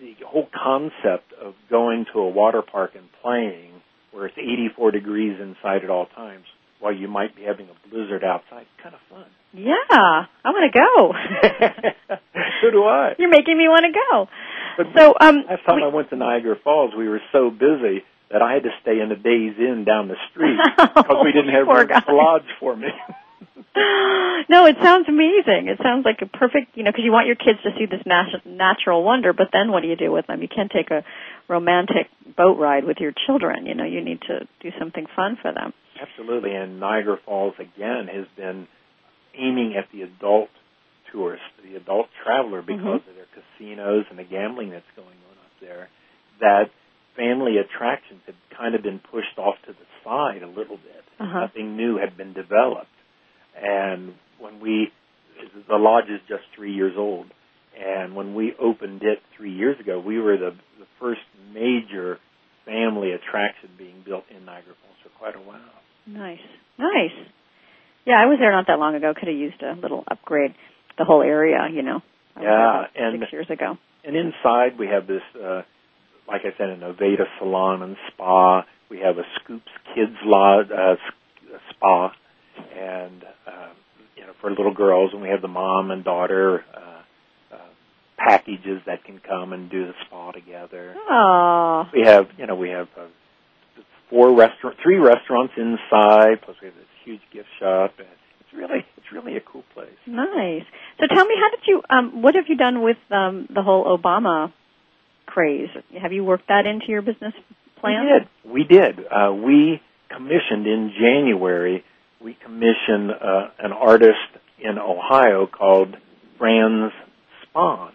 [0.00, 3.70] the whole concept of going to a water park and playing,
[4.12, 6.44] where it's 84 degrees inside at all times,
[6.82, 9.24] while you might be having a blizzard outside, kind of fun.
[9.54, 11.14] Yeah, I want to go.
[12.62, 13.14] so do I.
[13.18, 14.28] You're making me want to go.
[14.76, 18.02] But So, um, last time we- I went to Niagara Falls, we were so busy
[18.30, 21.54] that I had to stay in a Days Inn down the street because we didn't
[21.54, 22.00] have Poor room guy.
[22.00, 22.88] to lodge for me.
[24.48, 25.68] no, it sounds amazing.
[25.68, 28.00] It sounds like a perfect, you know, because you want your kids to see this
[28.06, 30.42] nat- natural wonder, but then what do you do with them?
[30.42, 31.04] You can't take a
[31.48, 33.66] romantic boat ride with your children.
[33.66, 35.72] You know, you need to do something fun for them.
[36.00, 38.66] Absolutely, and Niagara Falls again has been
[39.34, 40.50] aiming at the adult
[41.10, 43.08] tourist, the adult traveler, because Mhm.
[43.08, 45.88] of their casinos and the gambling that's going on up there.
[46.38, 46.70] That
[47.14, 51.04] family attractions had kind of been pushed off to the side a little bit.
[51.20, 51.40] Uh-huh.
[51.40, 52.94] Nothing new had been developed,
[53.54, 54.90] and when we,
[55.68, 57.30] the lodge is just three years old,
[57.76, 61.22] and when we opened it three years ago, we were the the first
[61.52, 62.18] major
[62.64, 65.81] family attraction being built in Niagara Falls for quite a while.
[66.06, 66.40] Nice,
[66.78, 67.12] nice.
[68.04, 69.14] Yeah, I was there not that long ago.
[69.14, 70.54] Could have used a little upgrade.
[70.98, 72.02] The whole area, you know.
[72.36, 72.44] I was
[72.94, 73.78] there Yeah, and- six years ago.
[74.04, 75.62] And inside we have this, uh,
[76.26, 78.64] like I said, an Aveda salon and spa.
[78.90, 80.96] We have a Scoops Kids Lodge, uh,
[81.70, 82.12] spa,
[82.76, 83.68] and uh,
[84.16, 85.12] you know for little girls.
[85.12, 87.58] And we have the mom and daughter uh, uh,
[88.18, 90.96] packages that can come and do the spa together.
[91.08, 93.04] Oh, We have, you know, we have uh,
[94.12, 96.42] four restaurant, three restaurants inside.
[96.44, 97.94] Plus we have this huge gift shop.
[97.98, 98.06] And
[98.40, 99.90] it's really, it's really a cool place.
[100.06, 100.64] nice.
[101.00, 101.82] So tell me, how did you?
[101.88, 104.52] Um, what have you done with um, the whole Obama
[105.26, 105.70] craze?
[106.00, 107.32] Have you worked that into your business
[107.80, 108.26] plan?
[108.44, 108.68] We did.
[108.70, 109.06] We did.
[109.10, 109.80] Uh, we
[110.14, 111.84] commissioned in January.
[112.22, 114.18] We commissioned uh, an artist
[114.60, 115.96] in Ohio called
[116.38, 116.92] Franz
[117.44, 117.92] Spohn.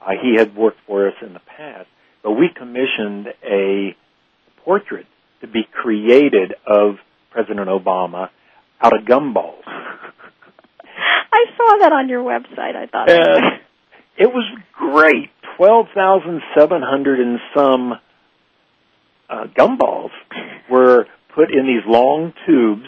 [0.00, 1.88] Uh, he had worked for us in the past,
[2.22, 3.96] but we commissioned a
[4.64, 5.06] portrait
[5.40, 6.96] to be created of
[7.30, 8.30] President Obama
[8.80, 9.62] out of gumballs.
[11.32, 12.76] I saw that on your website.
[12.76, 13.08] I thought.
[14.18, 15.30] It was great.
[15.56, 17.92] Twelve thousand seven hundred and some
[19.28, 20.10] uh, gumballs
[20.70, 22.86] were put in these long tubes,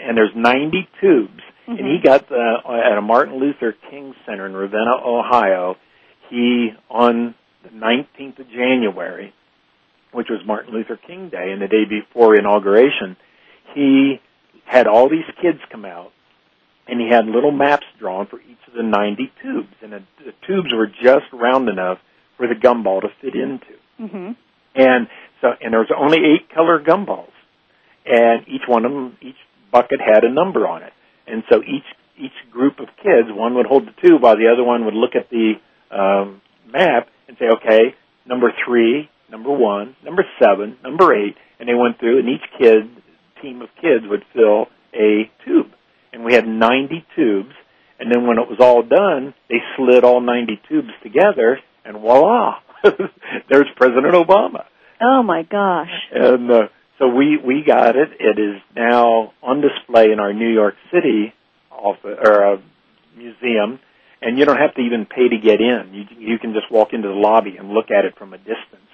[0.00, 1.40] and there's ninety tubes.
[1.66, 5.76] And he got the, at a Martin Luther King Center in Ravenna, Ohio.
[6.28, 9.32] He on the 19th of January,
[10.14, 13.16] which was Martin Luther King Day, and the day before inauguration,
[13.74, 14.20] he
[14.64, 16.12] had all these kids come out
[16.86, 20.32] and he had little maps drawn for each of the 90 tubes, and the, the
[20.46, 21.98] tubes were just round enough
[22.36, 23.74] for the gumball to fit into.
[23.98, 24.32] hmm
[24.74, 25.08] And
[25.40, 27.32] so, and there was only eight color gumballs,
[28.04, 29.36] and each one of them, each
[29.72, 30.92] bucket had a number on it.
[31.26, 31.84] And so each
[32.16, 35.16] each group of kids, one would hold the tube while the other one would look
[35.16, 35.54] at the
[35.90, 36.40] um,
[36.70, 37.94] map and say, okay,
[38.24, 42.82] number three, number one, number seven, number eight, and they went through, and each kid,
[43.42, 45.72] team of kids, would fill a tube
[46.14, 47.54] and we had 90 tubes.
[47.98, 52.58] And then when it was all done, they slid all 90 tubes together, and voila,
[53.50, 54.64] there's President Obama.
[55.00, 55.90] Oh my gosh.
[56.12, 56.68] And uh,
[56.98, 58.10] so we we got it.
[58.18, 61.34] It is now on display in our New York City
[61.70, 62.56] office or uh,
[63.16, 63.80] museum,
[64.22, 65.92] and you don't have to even pay to get in.
[65.92, 68.88] You you can just walk into the lobby and look at it from a distance.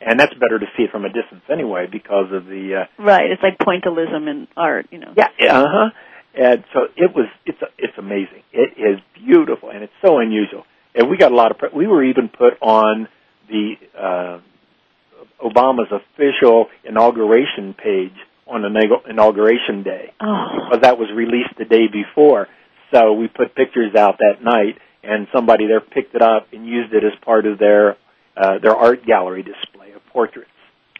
[0.00, 3.30] And that's better to see it from a distance anyway because of the uh, Right.
[3.30, 4.86] It's like pointillism in art.
[4.90, 5.14] You know.
[5.16, 5.90] yeah, uh huh.
[6.38, 7.26] And so it was.
[7.46, 8.42] It's it's amazing.
[8.52, 10.64] It is beautiful, and it's so unusual.
[10.94, 11.58] And we got a lot of.
[11.58, 13.08] Pre- we were even put on
[13.48, 14.38] the uh,
[15.42, 18.12] Obama's official inauguration page
[18.46, 20.46] on the inauguration day Oh.
[20.68, 22.48] because that was released the day before.
[22.92, 26.92] So we put pictures out that night, and somebody there picked it up and used
[26.92, 27.96] it as part of their
[28.36, 29.75] uh, their art gallery display
[30.16, 30.50] portraits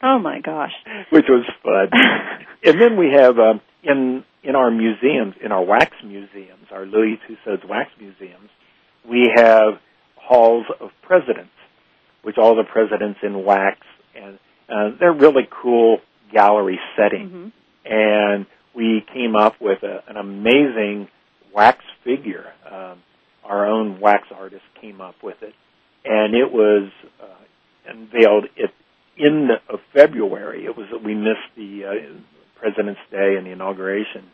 [0.03, 0.75] Oh my gosh.
[1.11, 1.89] which was fun.
[2.67, 7.19] and then we have um, in in our museums, in our wax museums, our Louis
[7.25, 8.51] Tussauds wax museums,
[9.09, 9.71] we have
[10.17, 11.57] halls of presidents,
[12.23, 13.79] which all the presidents in wax,
[14.15, 14.39] and
[14.69, 15.99] uh, they're really cool
[16.31, 17.27] gallery setting.
[17.31, 17.53] Mhm.
[17.91, 21.09] And we came up with a, an amazing
[21.55, 22.47] wax figure.
[22.71, 22.99] Um,
[23.45, 25.55] our own wax artist came up with it,
[26.05, 26.91] and it was
[27.23, 27.43] uh,
[27.91, 28.71] unveiled at
[29.17, 30.65] in of February.
[30.65, 32.19] It was that we missed the uh,
[32.61, 34.25] President's Day and the inauguration,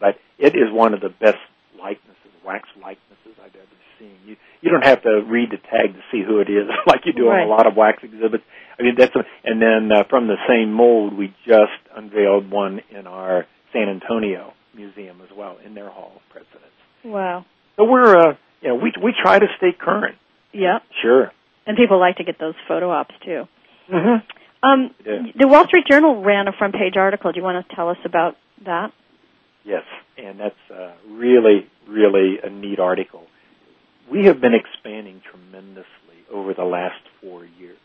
[0.00, 1.38] but it is one of the best
[1.78, 4.16] likenesses, wax likenesses I've ever seen.
[4.26, 7.12] You you don't have to read the tag to see who it is, like you
[7.12, 7.42] do Right.
[7.42, 8.44] on a lot of wax exhibits.
[8.78, 12.80] I mean, that's a, and then uh, from the same mold, we just unveiled one
[12.90, 16.76] in our San Antonio museum as well in their Hall of Presidents.
[17.04, 17.44] Wow.
[17.76, 20.16] So we're uh, you know we we try to stay current.
[20.52, 20.78] Yeah.
[21.02, 21.30] Sure.
[21.66, 23.44] And people like to get those photo ops too.
[23.92, 24.66] Mm-hmm.
[24.68, 25.32] Um, Yeah.
[25.38, 27.32] the Wall Street Journal ran a front page article.
[27.32, 28.92] Do you want to tell us about that?
[29.64, 29.82] Yes,
[30.16, 33.24] and that's uh, really, really a neat article.
[34.10, 35.86] We have been expanding tremendously
[36.32, 37.78] over the last four years.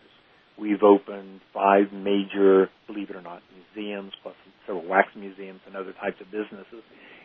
[0.57, 3.41] We've opened five major, believe it or not,
[3.75, 4.35] museums, plus
[4.67, 6.83] several wax museums and other types of businesses.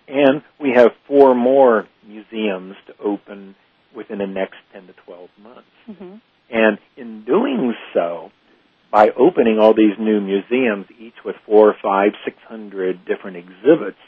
[0.09, 3.55] And we have four more museums to open
[3.95, 5.68] within the next 10 to 12 months.
[5.89, 6.14] Mm-hmm.
[6.51, 8.31] And in doing so,
[8.91, 13.99] by opening all these new museums, each with four, five, six hundred different exhibits,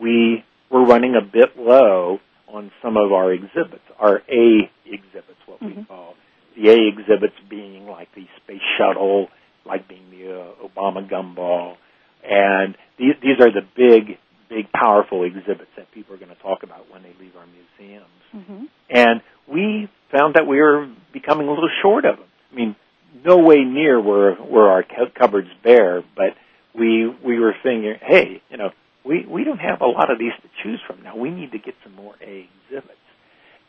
[0.00, 2.18] we were running a bit low
[2.48, 5.88] on some of our exhibits, our A exhibits, what we Mhm.
[5.88, 6.14] call.
[6.56, 9.28] The A exhibits being like the space shuttle,
[9.64, 11.76] like being the uh, Obama gumball,
[12.24, 14.18] and these, these are the big,
[14.48, 18.06] big, powerful exhibits that people are going to talk about when they leave our museums
[18.34, 18.64] Mm-hmm.
[18.90, 22.26] and we found that we were becoming a little short of them.
[22.52, 22.76] I mean,
[23.24, 26.34] no way near were were our cupboards bare, but
[26.74, 28.70] we we were thinking, hey, you know,
[29.04, 31.16] we we don't have a lot of these to choose from now.
[31.16, 32.98] We need to get some more A exhibits,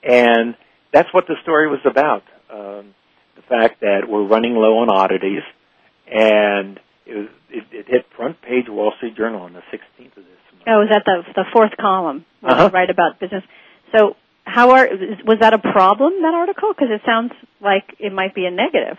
[0.04, 0.56] and
[0.92, 2.24] that's what the story was about.
[2.50, 2.94] Um,
[3.36, 5.44] the fact that we're running low on oddities,
[6.12, 10.24] and it, was, it, it hit front page Wall Street Journal on the 16th of
[10.26, 10.64] this month.
[10.68, 12.26] Oh, was that the the fourth column?
[12.42, 12.70] where Uh-huh.
[12.74, 13.44] Write about business.
[13.96, 14.90] So, how are
[15.26, 16.74] was that a problem that article?
[16.74, 17.32] Because it sounds
[17.62, 18.98] like it might be a negative.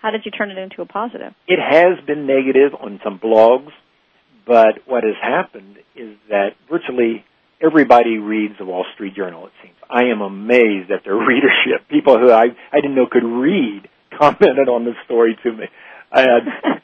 [0.00, 1.34] How did you turn it into a positive?
[1.46, 3.70] It has been negative on some blogs,
[4.46, 7.24] but what has happened is that virtually
[7.60, 9.74] everybody reads the Wall Street Journal, it seems.
[9.90, 11.88] I am amazed at their readership.
[11.90, 13.88] People who I, I didn't know could read
[14.18, 15.64] commented on the story to me.
[16.12, 16.20] Uh,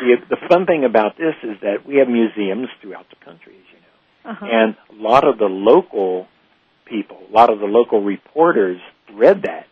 [0.00, 3.64] the, the fun thing about this is that we have museums throughout the country, as
[3.72, 4.30] you know.
[4.30, 4.46] Uh-huh.
[4.50, 6.26] And a lot of the local
[6.86, 8.80] people, a lot of the local reporters
[9.12, 9.66] read that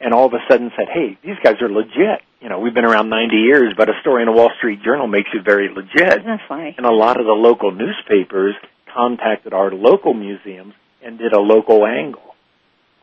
[0.00, 2.20] and all of a sudden said, hey, these guys are legit.
[2.40, 5.06] You know, we've been around 90 years, but a story in a Wall Street Journal
[5.06, 6.20] makes you very legit.
[6.20, 6.74] Isn't funny?
[6.76, 8.54] And a lot of the local newspapers
[8.94, 12.34] contacted our local museums and did a local angle,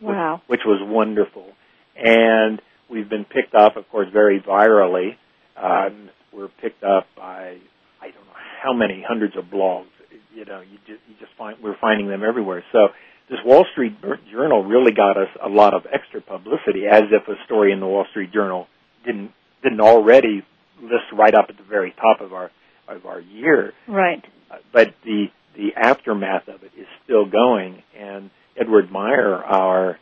[0.02, 0.42] Wow.
[0.48, 1.46] which was wonderful.
[1.96, 5.18] And we've been picked up, of course, very virally.
[5.56, 7.58] Um, we're picked up by
[8.02, 9.86] I don't know how many hundreds of blogs.
[10.36, 12.64] You know, you just you just find we're finding them everywhere.
[12.72, 12.88] So
[13.30, 13.96] this Wall Street
[14.32, 17.88] Journal really got us a lot of extra publicity, as if a story in the
[17.88, 18.68] Wall Street Journal
[19.06, 19.32] didn't
[19.64, 20.44] didn't already
[20.82, 22.52] list right up at the very top of our
[22.88, 23.74] of our year.
[23.88, 24.24] Right.
[24.52, 27.84] Uh, but the the aftermath of it is still going.
[27.98, 29.98] And Edward Meyer, our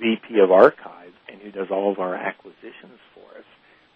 [0.00, 3.44] VP of Archives, and who does all of our acquisitions for us,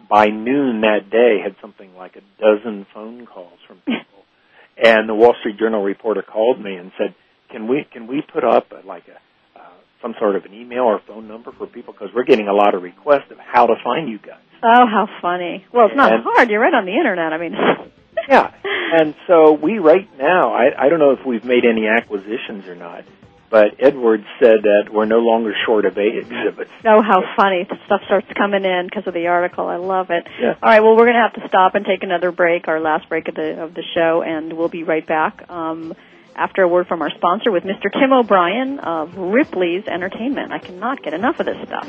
[0.09, 4.25] by noon that day had something like a dozen phone calls from people.
[4.83, 7.15] and the Wall Street Journal reporter called me and said,
[7.51, 9.63] "Can we can we put up a, like a uh,
[10.03, 12.75] some sort of an email or phone number for people because we're getting a lot
[12.75, 15.65] of requests of how to find you guys." Oh, how funny.
[15.73, 16.51] Well, it's not And- hard.
[16.51, 17.33] You're right on the internet.
[17.33, 17.55] I mean,
[18.29, 18.51] Yeah.
[18.65, 22.75] And so we right now, I, I don't know if we've made any acquisitions or
[22.75, 23.05] not,
[23.51, 26.71] but Edward said that we're no longer short of A exhibits.
[26.85, 27.65] Oh, how funny.
[27.69, 29.67] The stuff starts coming in because of the article.
[29.69, 30.27] I love it.
[30.41, 30.55] Yeah.
[30.61, 33.09] All right, well, we're going to have to stop and take another break, our last
[33.09, 35.95] break of the, of the show, and we'll be right back um,
[36.37, 37.91] after a word from our sponsor with Mr.
[37.93, 40.53] Tim O'Brien of Ripley's Entertainment.
[40.53, 41.89] I cannot get enough of this stuff.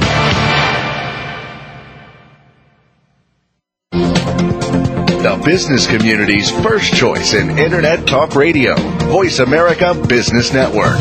[5.23, 8.77] The business community's first choice in Internet Talk Radio.
[9.09, 11.01] Voice America Business Network.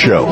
[0.00, 0.24] show.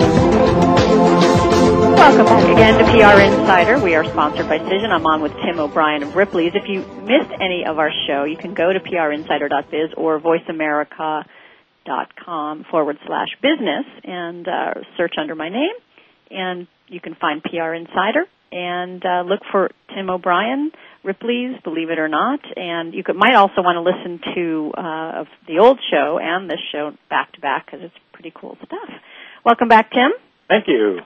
[1.99, 3.79] Welcome back again to PR Insider.
[3.85, 4.89] We are sponsored by Cision.
[4.91, 6.53] I'm on with Tim O'Brien of Ripley's.
[6.55, 12.97] If you missed any of our show, you can go to prinsider.biz or voiceamerica.com forward
[13.07, 15.75] slash business and uh, search under my name,
[16.31, 20.73] and you can find PR Insider and uh, look for Tim O'Brien,
[21.05, 25.25] Ripley's, believe it or not, and you could, might also want to listen to uh,
[25.47, 28.89] the old show and this show back to back because it's pretty cool stuff.
[29.45, 30.13] Welcome back, Tim.
[30.49, 31.01] Thank you.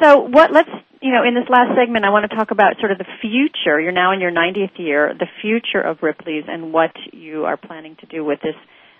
[0.00, 0.70] So what let's
[1.00, 3.80] you know, in this last segment I want to talk about sort of the future.
[3.80, 7.96] You're now in your 90th year, the future of Ripley's and what you are planning
[8.00, 8.54] to do with this.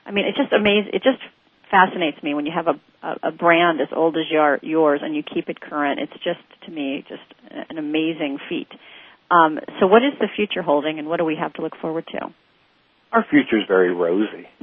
[0.04, 1.22] I mean, it just amazes it just
[1.70, 5.14] fascinates me when you have a a, a brand as old as your, yours and
[5.14, 6.00] you keep it current.
[6.00, 8.68] It's just to me just an amazing feat.
[9.30, 12.06] Um, so what is the future holding and what do we have to look forward
[12.12, 12.32] to?
[13.12, 14.48] Our future is very rosy.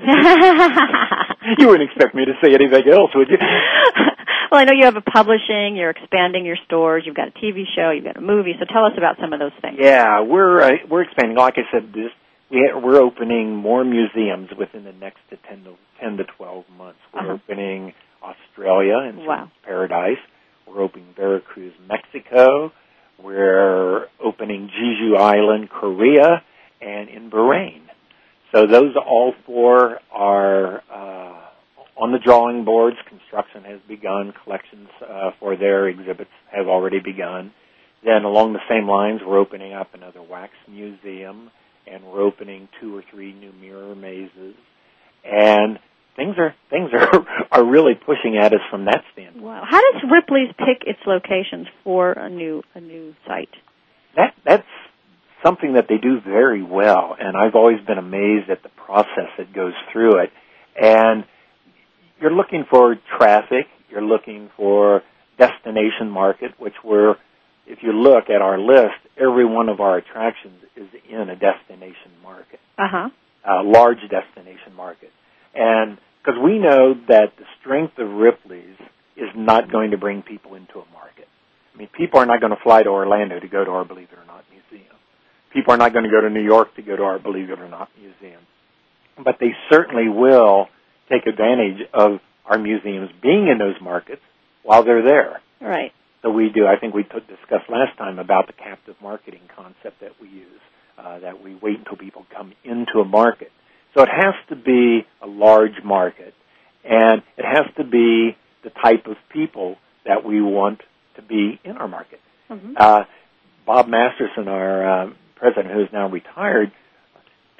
[1.57, 3.37] you wouldn't expect me to say anything else, would you?
[4.51, 7.63] well, I know you have a publishing, you're expanding your stores, you've got a TV
[7.75, 8.53] show, you've got a movie.
[8.59, 9.77] So tell us about some of those things.
[9.79, 11.37] Yeah, we're uh, we're expanding.
[11.37, 12.11] Like I said, this
[12.51, 16.99] we're opening more museums within the next to 10 to 10 to 12 months.
[17.13, 17.33] We're Uh-huh.
[17.33, 17.93] opening
[18.23, 19.51] Australia and Wow.
[19.63, 20.17] Paradise.
[20.65, 22.71] We're opening Veracruz, Mexico.
[23.21, 26.41] We're opening Jeju Island, Korea,
[26.81, 27.81] and in Bahrain.
[28.53, 31.41] So those all four are uh,
[31.99, 32.97] on the drawing boards.
[33.07, 34.33] Construction has begun.
[34.43, 37.51] Collections uh, for their exhibits have already begun.
[38.03, 41.51] Then along the same lines, we're opening up another wax museum,
[41.85, 44.55] and we're opening two or three new mirror mazes,
[45.25, 45.79] and
[46.15, 49.43] things are things are are really pushing at us from that standpoint.
[49.43, 49.63] Wow.
[49.69, 53.49] How does Ripley's pick its locations for a new a new site?
[54.15, 54.67] That that's
[55.43, 59.53] something that they do very well, and I've always been amazed at the process that
[59.53, 60.31] goes through it.
[60.81, 61.25] And
[62.21, 65.01] you're looking for traffic, you're looking for
[65.37, 67.15] destination market, which we're
[67.67, 72.11] if you look at our list, every one of our attractions is in a destination
[72.23, 73.09] market, Uh-huh.
[73.45, 75.11] a large destination market.
[75.53, 78.75] And because we know that the strength of Ripley's
[79.15, 81.27] is not going to bring people into a market.
[81.75, 84.07] I mean, people are not going to fly to Orlando to go to our Believe
[84.11, 84.95] It or Not museum.
[85.53, 87.59] People are not going to go to New York to go to our Believe It
[87.59, 88.41] or Not museum.
[89.23, 90.69] but they certainly will
[91.09, 94.21] take advantage of our museums being in those markets
[94.63, 95.41] while they're there.
[95.61, 95.91] Right.
[96.21, 96.65] So we do.
[96.67, 100.61] I think we t- discussed last time about the captive marketing concept that we use.
[100.97, 103.51] Uh, that we wait until people come into a market.
[103.95, 106.33] So it has to be a large market,
[106.83, 108.35] and it has to be
[108.65, 110.81] the type of people that we want
[111.15, 112.19] to be in our market.
[112.49, 112.73] Mm-hmm.
[112.75, 113.03] Uh,
[113.65, 116.73] Bob Masterson, our uh, president, who is now retired,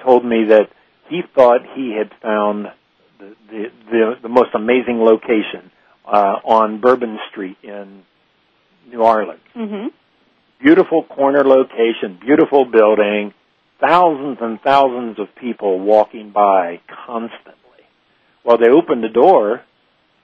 [0.04, 0.68] told me that
[1.08, 2.66] he thought he had found
[3.20, 5.70] the the, the, the most amazing location
[6.06, 8.02] uh, on Bourbon Street in
[8.90, 9.40] New Orleans.
[9.54, 9.88] Mm-hmm.
[10.62, 13.32] Beautiful corner location, beautiful building,
[13.80, 17.56] thousands and thousands of people walking by constantly.
[18.44, 19.62] Well, they opened the door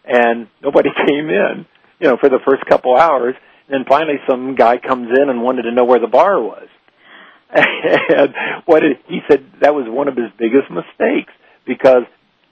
[0.05, 1.67] and nobody came in,
[2.01, 3.35] you know, for the first couple hours.
[3.69, 6.69] And then finally some guy comes in and wanted to know where the bar was.
[7.55, 8.35] and
[8.67, 11.33] what it, he said that was one of his biggest mistakes
[11.65, 12.03] because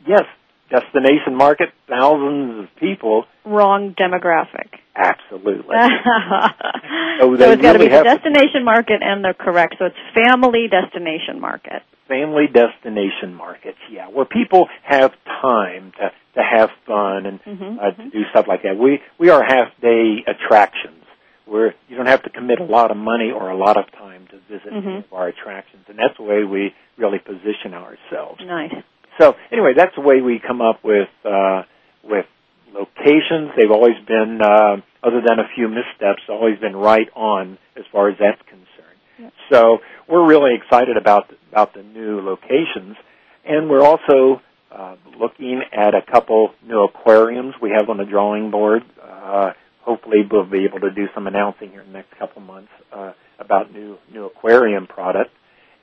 [0.06, 0.22] yes,
[0.70, 3.24] destination market, thousands of people.
[3.44, 4.68] Wrong demographic.
[4.96, 5.76] Absolutely.
[7.20, 9.76] so, they it's got to really be the have to- destination market and the correct.
[9.78, 11.82] So it's family destination market.
[12.08, 17.90] family destination markets, yeah, where people have time to to have fun and Mhm, uh,
[17.92, 18.76] to do stuff like that.
[18.76, 21.02] We we are half day attractions
[21.46, 24.26] where you don't have to commit a lot of money or a lot of time
[24.30, 24.98] to visit any Mhm.
[25.04, 28.40] of our attractions, and that's the way we really position ourselves.
[28.44, 28.74] Nice.
[29.20, 31.62] So anyway, that's the way we come up with uh,
[32.02, 32.26] with
[32.72, 33.52] locations.
[33.56, 38.10] They've always been, uh, other than a few missteps, always been right on as far
[38.10, 39.32] as that's concerned.
[39.50, 42.96] So we're really excited about about the new locations,
[43.44, 44.40] and we're also
[44.72, 48.82] uh, looking at a couple new aquariums we have on the drawing board.
[49.00, 49.52] Uh,
[49.82, 53.12] hopefully, we'll be able to do some announcing here in the next couple months uh,
[53.38, 55.30] about new new aquarium product,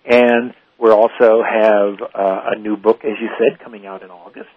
[0.06, 4.50] and we also have uh, a new book, as you said, coming out in August.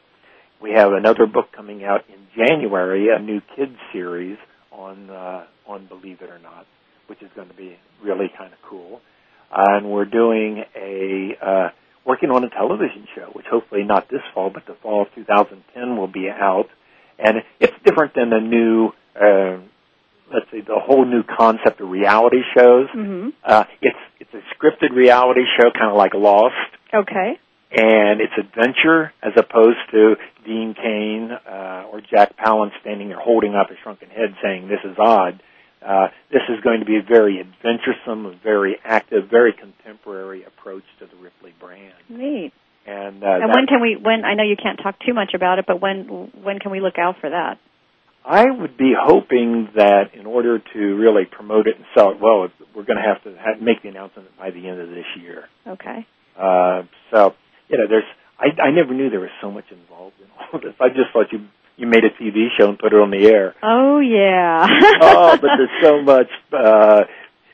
[0.61, 4.39] We have another book coming out in January, a new kids series
[4.73, 6.67] on uh, on Believe It or Not,
[7.07, 9.01] which is going to be really kind of cool.
[9.55, 11.69] and we're doing a uh,
[12.05, 15.97] working on a television show, which hopefully not this fall, but the fall of 2010
[15.97, 16.69] will be out.
[17.19, 19.61] And it's different than the new, uh,
[20.33, 22.89] let's say, the whole new concept of reality shows.
[22.95, 23.29] Mm-hmm.
[23.45, 26.55] Uh, it's it's a scripted reality show, kind of like Lost
[26.93, 27.39] Okay.
[27.73, 33.55] and it's adventure as opposed to Dean Cain uh, or Jack Palance standing there holding
[33.55, 35.43] up a shrunken head saying, "This is odd."
[35.85, 40.85] Uh, this is going to be a very adventuresome, a very active, very contemporary approach
[40.99, 41.93] to the Ripley brand.
[42.09, 42.53] Neat.
[42.87, 43.97] And, uh, and when can we?
[43.97, 46.81] When I know you can't talk too much about it, but when when can we
[46.81, 47.59] look out for that?
[48.25, 52.49] I would be hoping that in order to really promote it and sell it well,
[52.75, 55.45] we're going to have to have, make the announcement by the end of this year.
[55.67, 56.07] Okay.
[56.39, 57.35] Uh, so,
[57.69, 58.05] you know, there's,
[58.39, 60.75] I, I never knew there was so much involved in all this.
[60.81, 61.47] I just thought you,
[61.77, 63.55] you made a TV show and put it on the air.
[63.63, 64.67] Oh yeah.
[65.01, 67.03] oh, but there's so much, uh,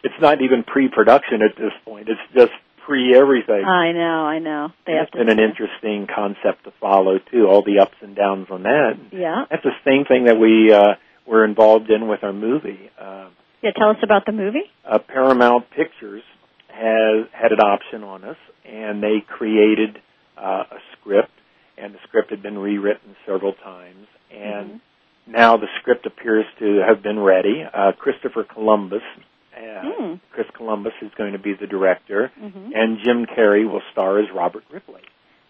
[0.02, 2.08] it's not even pre-production at this point.
[2.08, 2.52] It's just
[2.86, 3.64] pre-everything.
[3.64, 4.26] I know.
[4.26, 4.68] I know.
[4.86, 5.18] They And have it's to.
[5.18, 8.92] been an interesting concept to follow too, all the ups and downs on that.
[9.12, 9.44] Yeah.
[9.50, 10.94] That's the same thing that we, uh,
[11.26, 12.90] were involved in with our movie.
[13.00, 13.28] Uh,
[13.62, 13.70] Yeah.
[13.76, 14.64] Tell us about the movie.
[14.84, 16.22] uh, Paramount Pictures
[16.68, 20.00] has had an option on us, and they created
[20.38, 21.32] uh, a script,
[21.76, 24.80] and the script had been rewritten several times, and
[25.26, 27.62] now the script appears to have been ready.
[27.62, 29.02] Uh, Christopher Columbus,
[29.60, 30.14] uh, Hmm.
[30.32, 32.72] Chris Columbus is going to be the director, Mhm.
[32.74, 35.02] and Jim Carrey will star as Robert Ripley.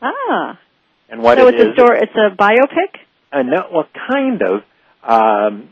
[0.02, 0.58] Ah.
[1.08, 1.98] And what so it it's is- a story.
[2.02, 2.96] It's a biopic.
[3.32, 4.62] uh, no, well, kind of.
[5.02, 5.68] Um,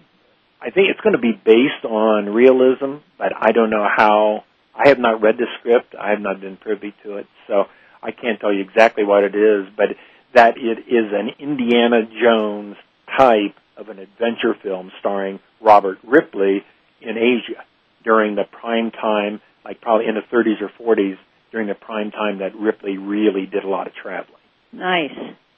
[0.60, 4.44] I think it's going to be based on realism, but I don't know how.
[4.74, 5.94] I have not read the script.
[5.98, 7.68] I have not been privy to it, so
[8.02, 9.66] I can't tell you exactly what it is.
[9.76, 9.96] But
[10.34, 12.76] that it is an Indiana Jones
[13.16, 16.64] type of an adventure film starring Robert Ripley
[17.00, 17.64] in Asia
[18.04, 21.16] during the prime time, like probably in the 30s or 40s,
[21.52, 24.40] during the prime time that Ripley really did a lot of traveling
[24.72, 25.16] Nice.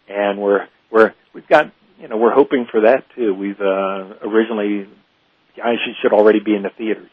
[0.09, 3.34] and we're we're we've got you know we're hoping for that too.
[3.34, 4.86] We've uh, originally
[5.62, 7.11] I should, should already be in the theaters.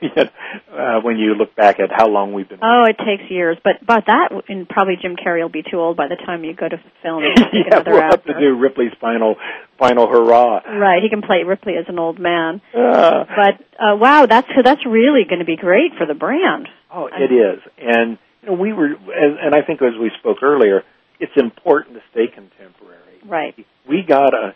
[0.72, 3.84] uh, when you look back at how long we've been, Oh, it takes years, but
[3.86, 6.68] but that and probably Jim Carrey will be too old by the time you go
[6.68, 7.22] to film.
[7.52, 9.36] yeah, we'll have to do Ripley's final
[9.78, 10.60] final hurrah.
[10.78, 12.60] Right, he can play Ripley as an old man.
[12.74, 16.68] Uh, But uh, wow, that's that's really going to be great for the brand.
[16.92, 20.82] oh, it is, and you know we were, and I think as we spoke earlier,
[21.20, 22.94] it's important to stay contemporary.
[23.26, 23.54] Right.
[23.88, 24.54] we got a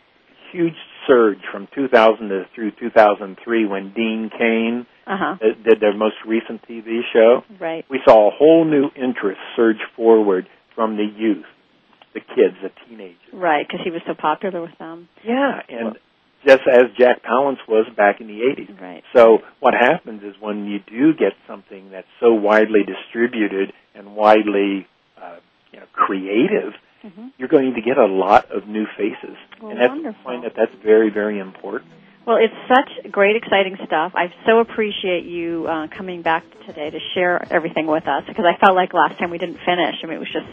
[0.53, 0.76] huge
[1.07, 5.34] surge from 2000 to through 2003 when Dean Cain Uh huh.
[5.40, 7.42] uh, did their most recent TV show.
[7.61, 7.84] Right.
[7.90, 11.44] We saw a whole new interest surge forward from the youth.
[12.14, 13.16] the kids, the teenagers.
[13.32, 15.09] Right, because he was so popular with them.
[15.24, 15.96] Yeah, and
[16.46, 18.78] just as Jack Palance was back in the 80s.
[18.80, 19.03] Right.
[19.16, 24.86] So what happens is when you do get something that's so widely distributed and widely
[25.16, 25.36] uh,
[25.72, 26.74] you know, creative,
[27.05, 27.28] mm-hmm.
[27.38, 29.36] you're going to get a lot of new faces.
[29.61, 30.20] Well, and that's, wonderful.
[30.20, 31.90] I find that that's very, very important.
[32.26, 34.12] Well, it's such great, exciting stuff.
[34.14, 38.57] I so appreciate you uh, coming back today to share everything with us because I
[38.59, 39.96] felt like last time we didn't finish.
[40.03, 40.46] I mean, it was just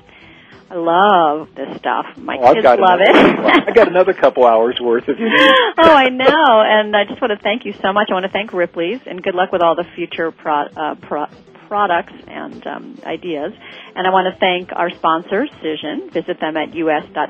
[0.72, 2.06] I love this stuff.
[2.18, 3.16] My oh, kids love it.
[3.16, 5.28] I got another couple hours worth if you
[5.78, 8.10] oh, I know, and I just want to thank you so much.
[8.12, 11.26] I want to thank Ripley's, and good luck with all the future pro, uh, pro,
[11.70, 13.54] products and um, ideas.
[13.96, 16.12] And I want to thank our sponsors, Cision.
[16.12, 17.30] Visit them at us.cision.com.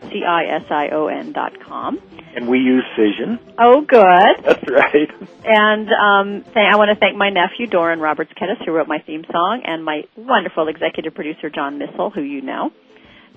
[2.35, 3.37] And we use Cision.
[3.59, 3.99] Oh, good.
[4.43, 5.11] That's right.
[5.43, 8.99] And um, th- I want to thank my nephew, Doran Roberts Kettis, who wrote my
[8.99, 12.71] theme song, and my wonderful executive producer, John Missel, who you know.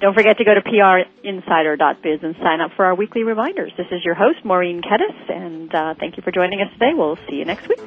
[0.01, 3.72] Don't forget to go to prinsider.biz and sign up for our weekly reminders.
[3.76, 6.93] This is your host, Maureen Kettis, and uh, thank you for joining us today.
[6.95, 7.78] We'll see you next week.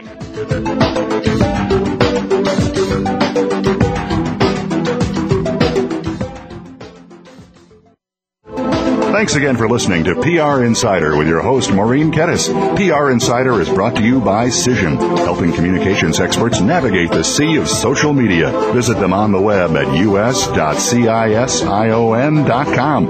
[9.15, 12.49] Thanks again for listening to PR Insider with your host, Maureen Kettis.
[12.75, 17.69] PR Insider is brought to you by Cision, helping communications experts navigate the sea of
[17.69, 18.51] social media.
[18.73, 20.43] Visit them on the web at us.cision.com.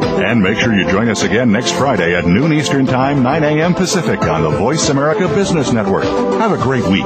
[0.03, 3.74] And make sure you join us again next Friday at noon Eastern Time, 9 a.m.
[3.74, 6.03] Pacific on the Voice America Business Network.
[6.03, 7.06] Have a great week.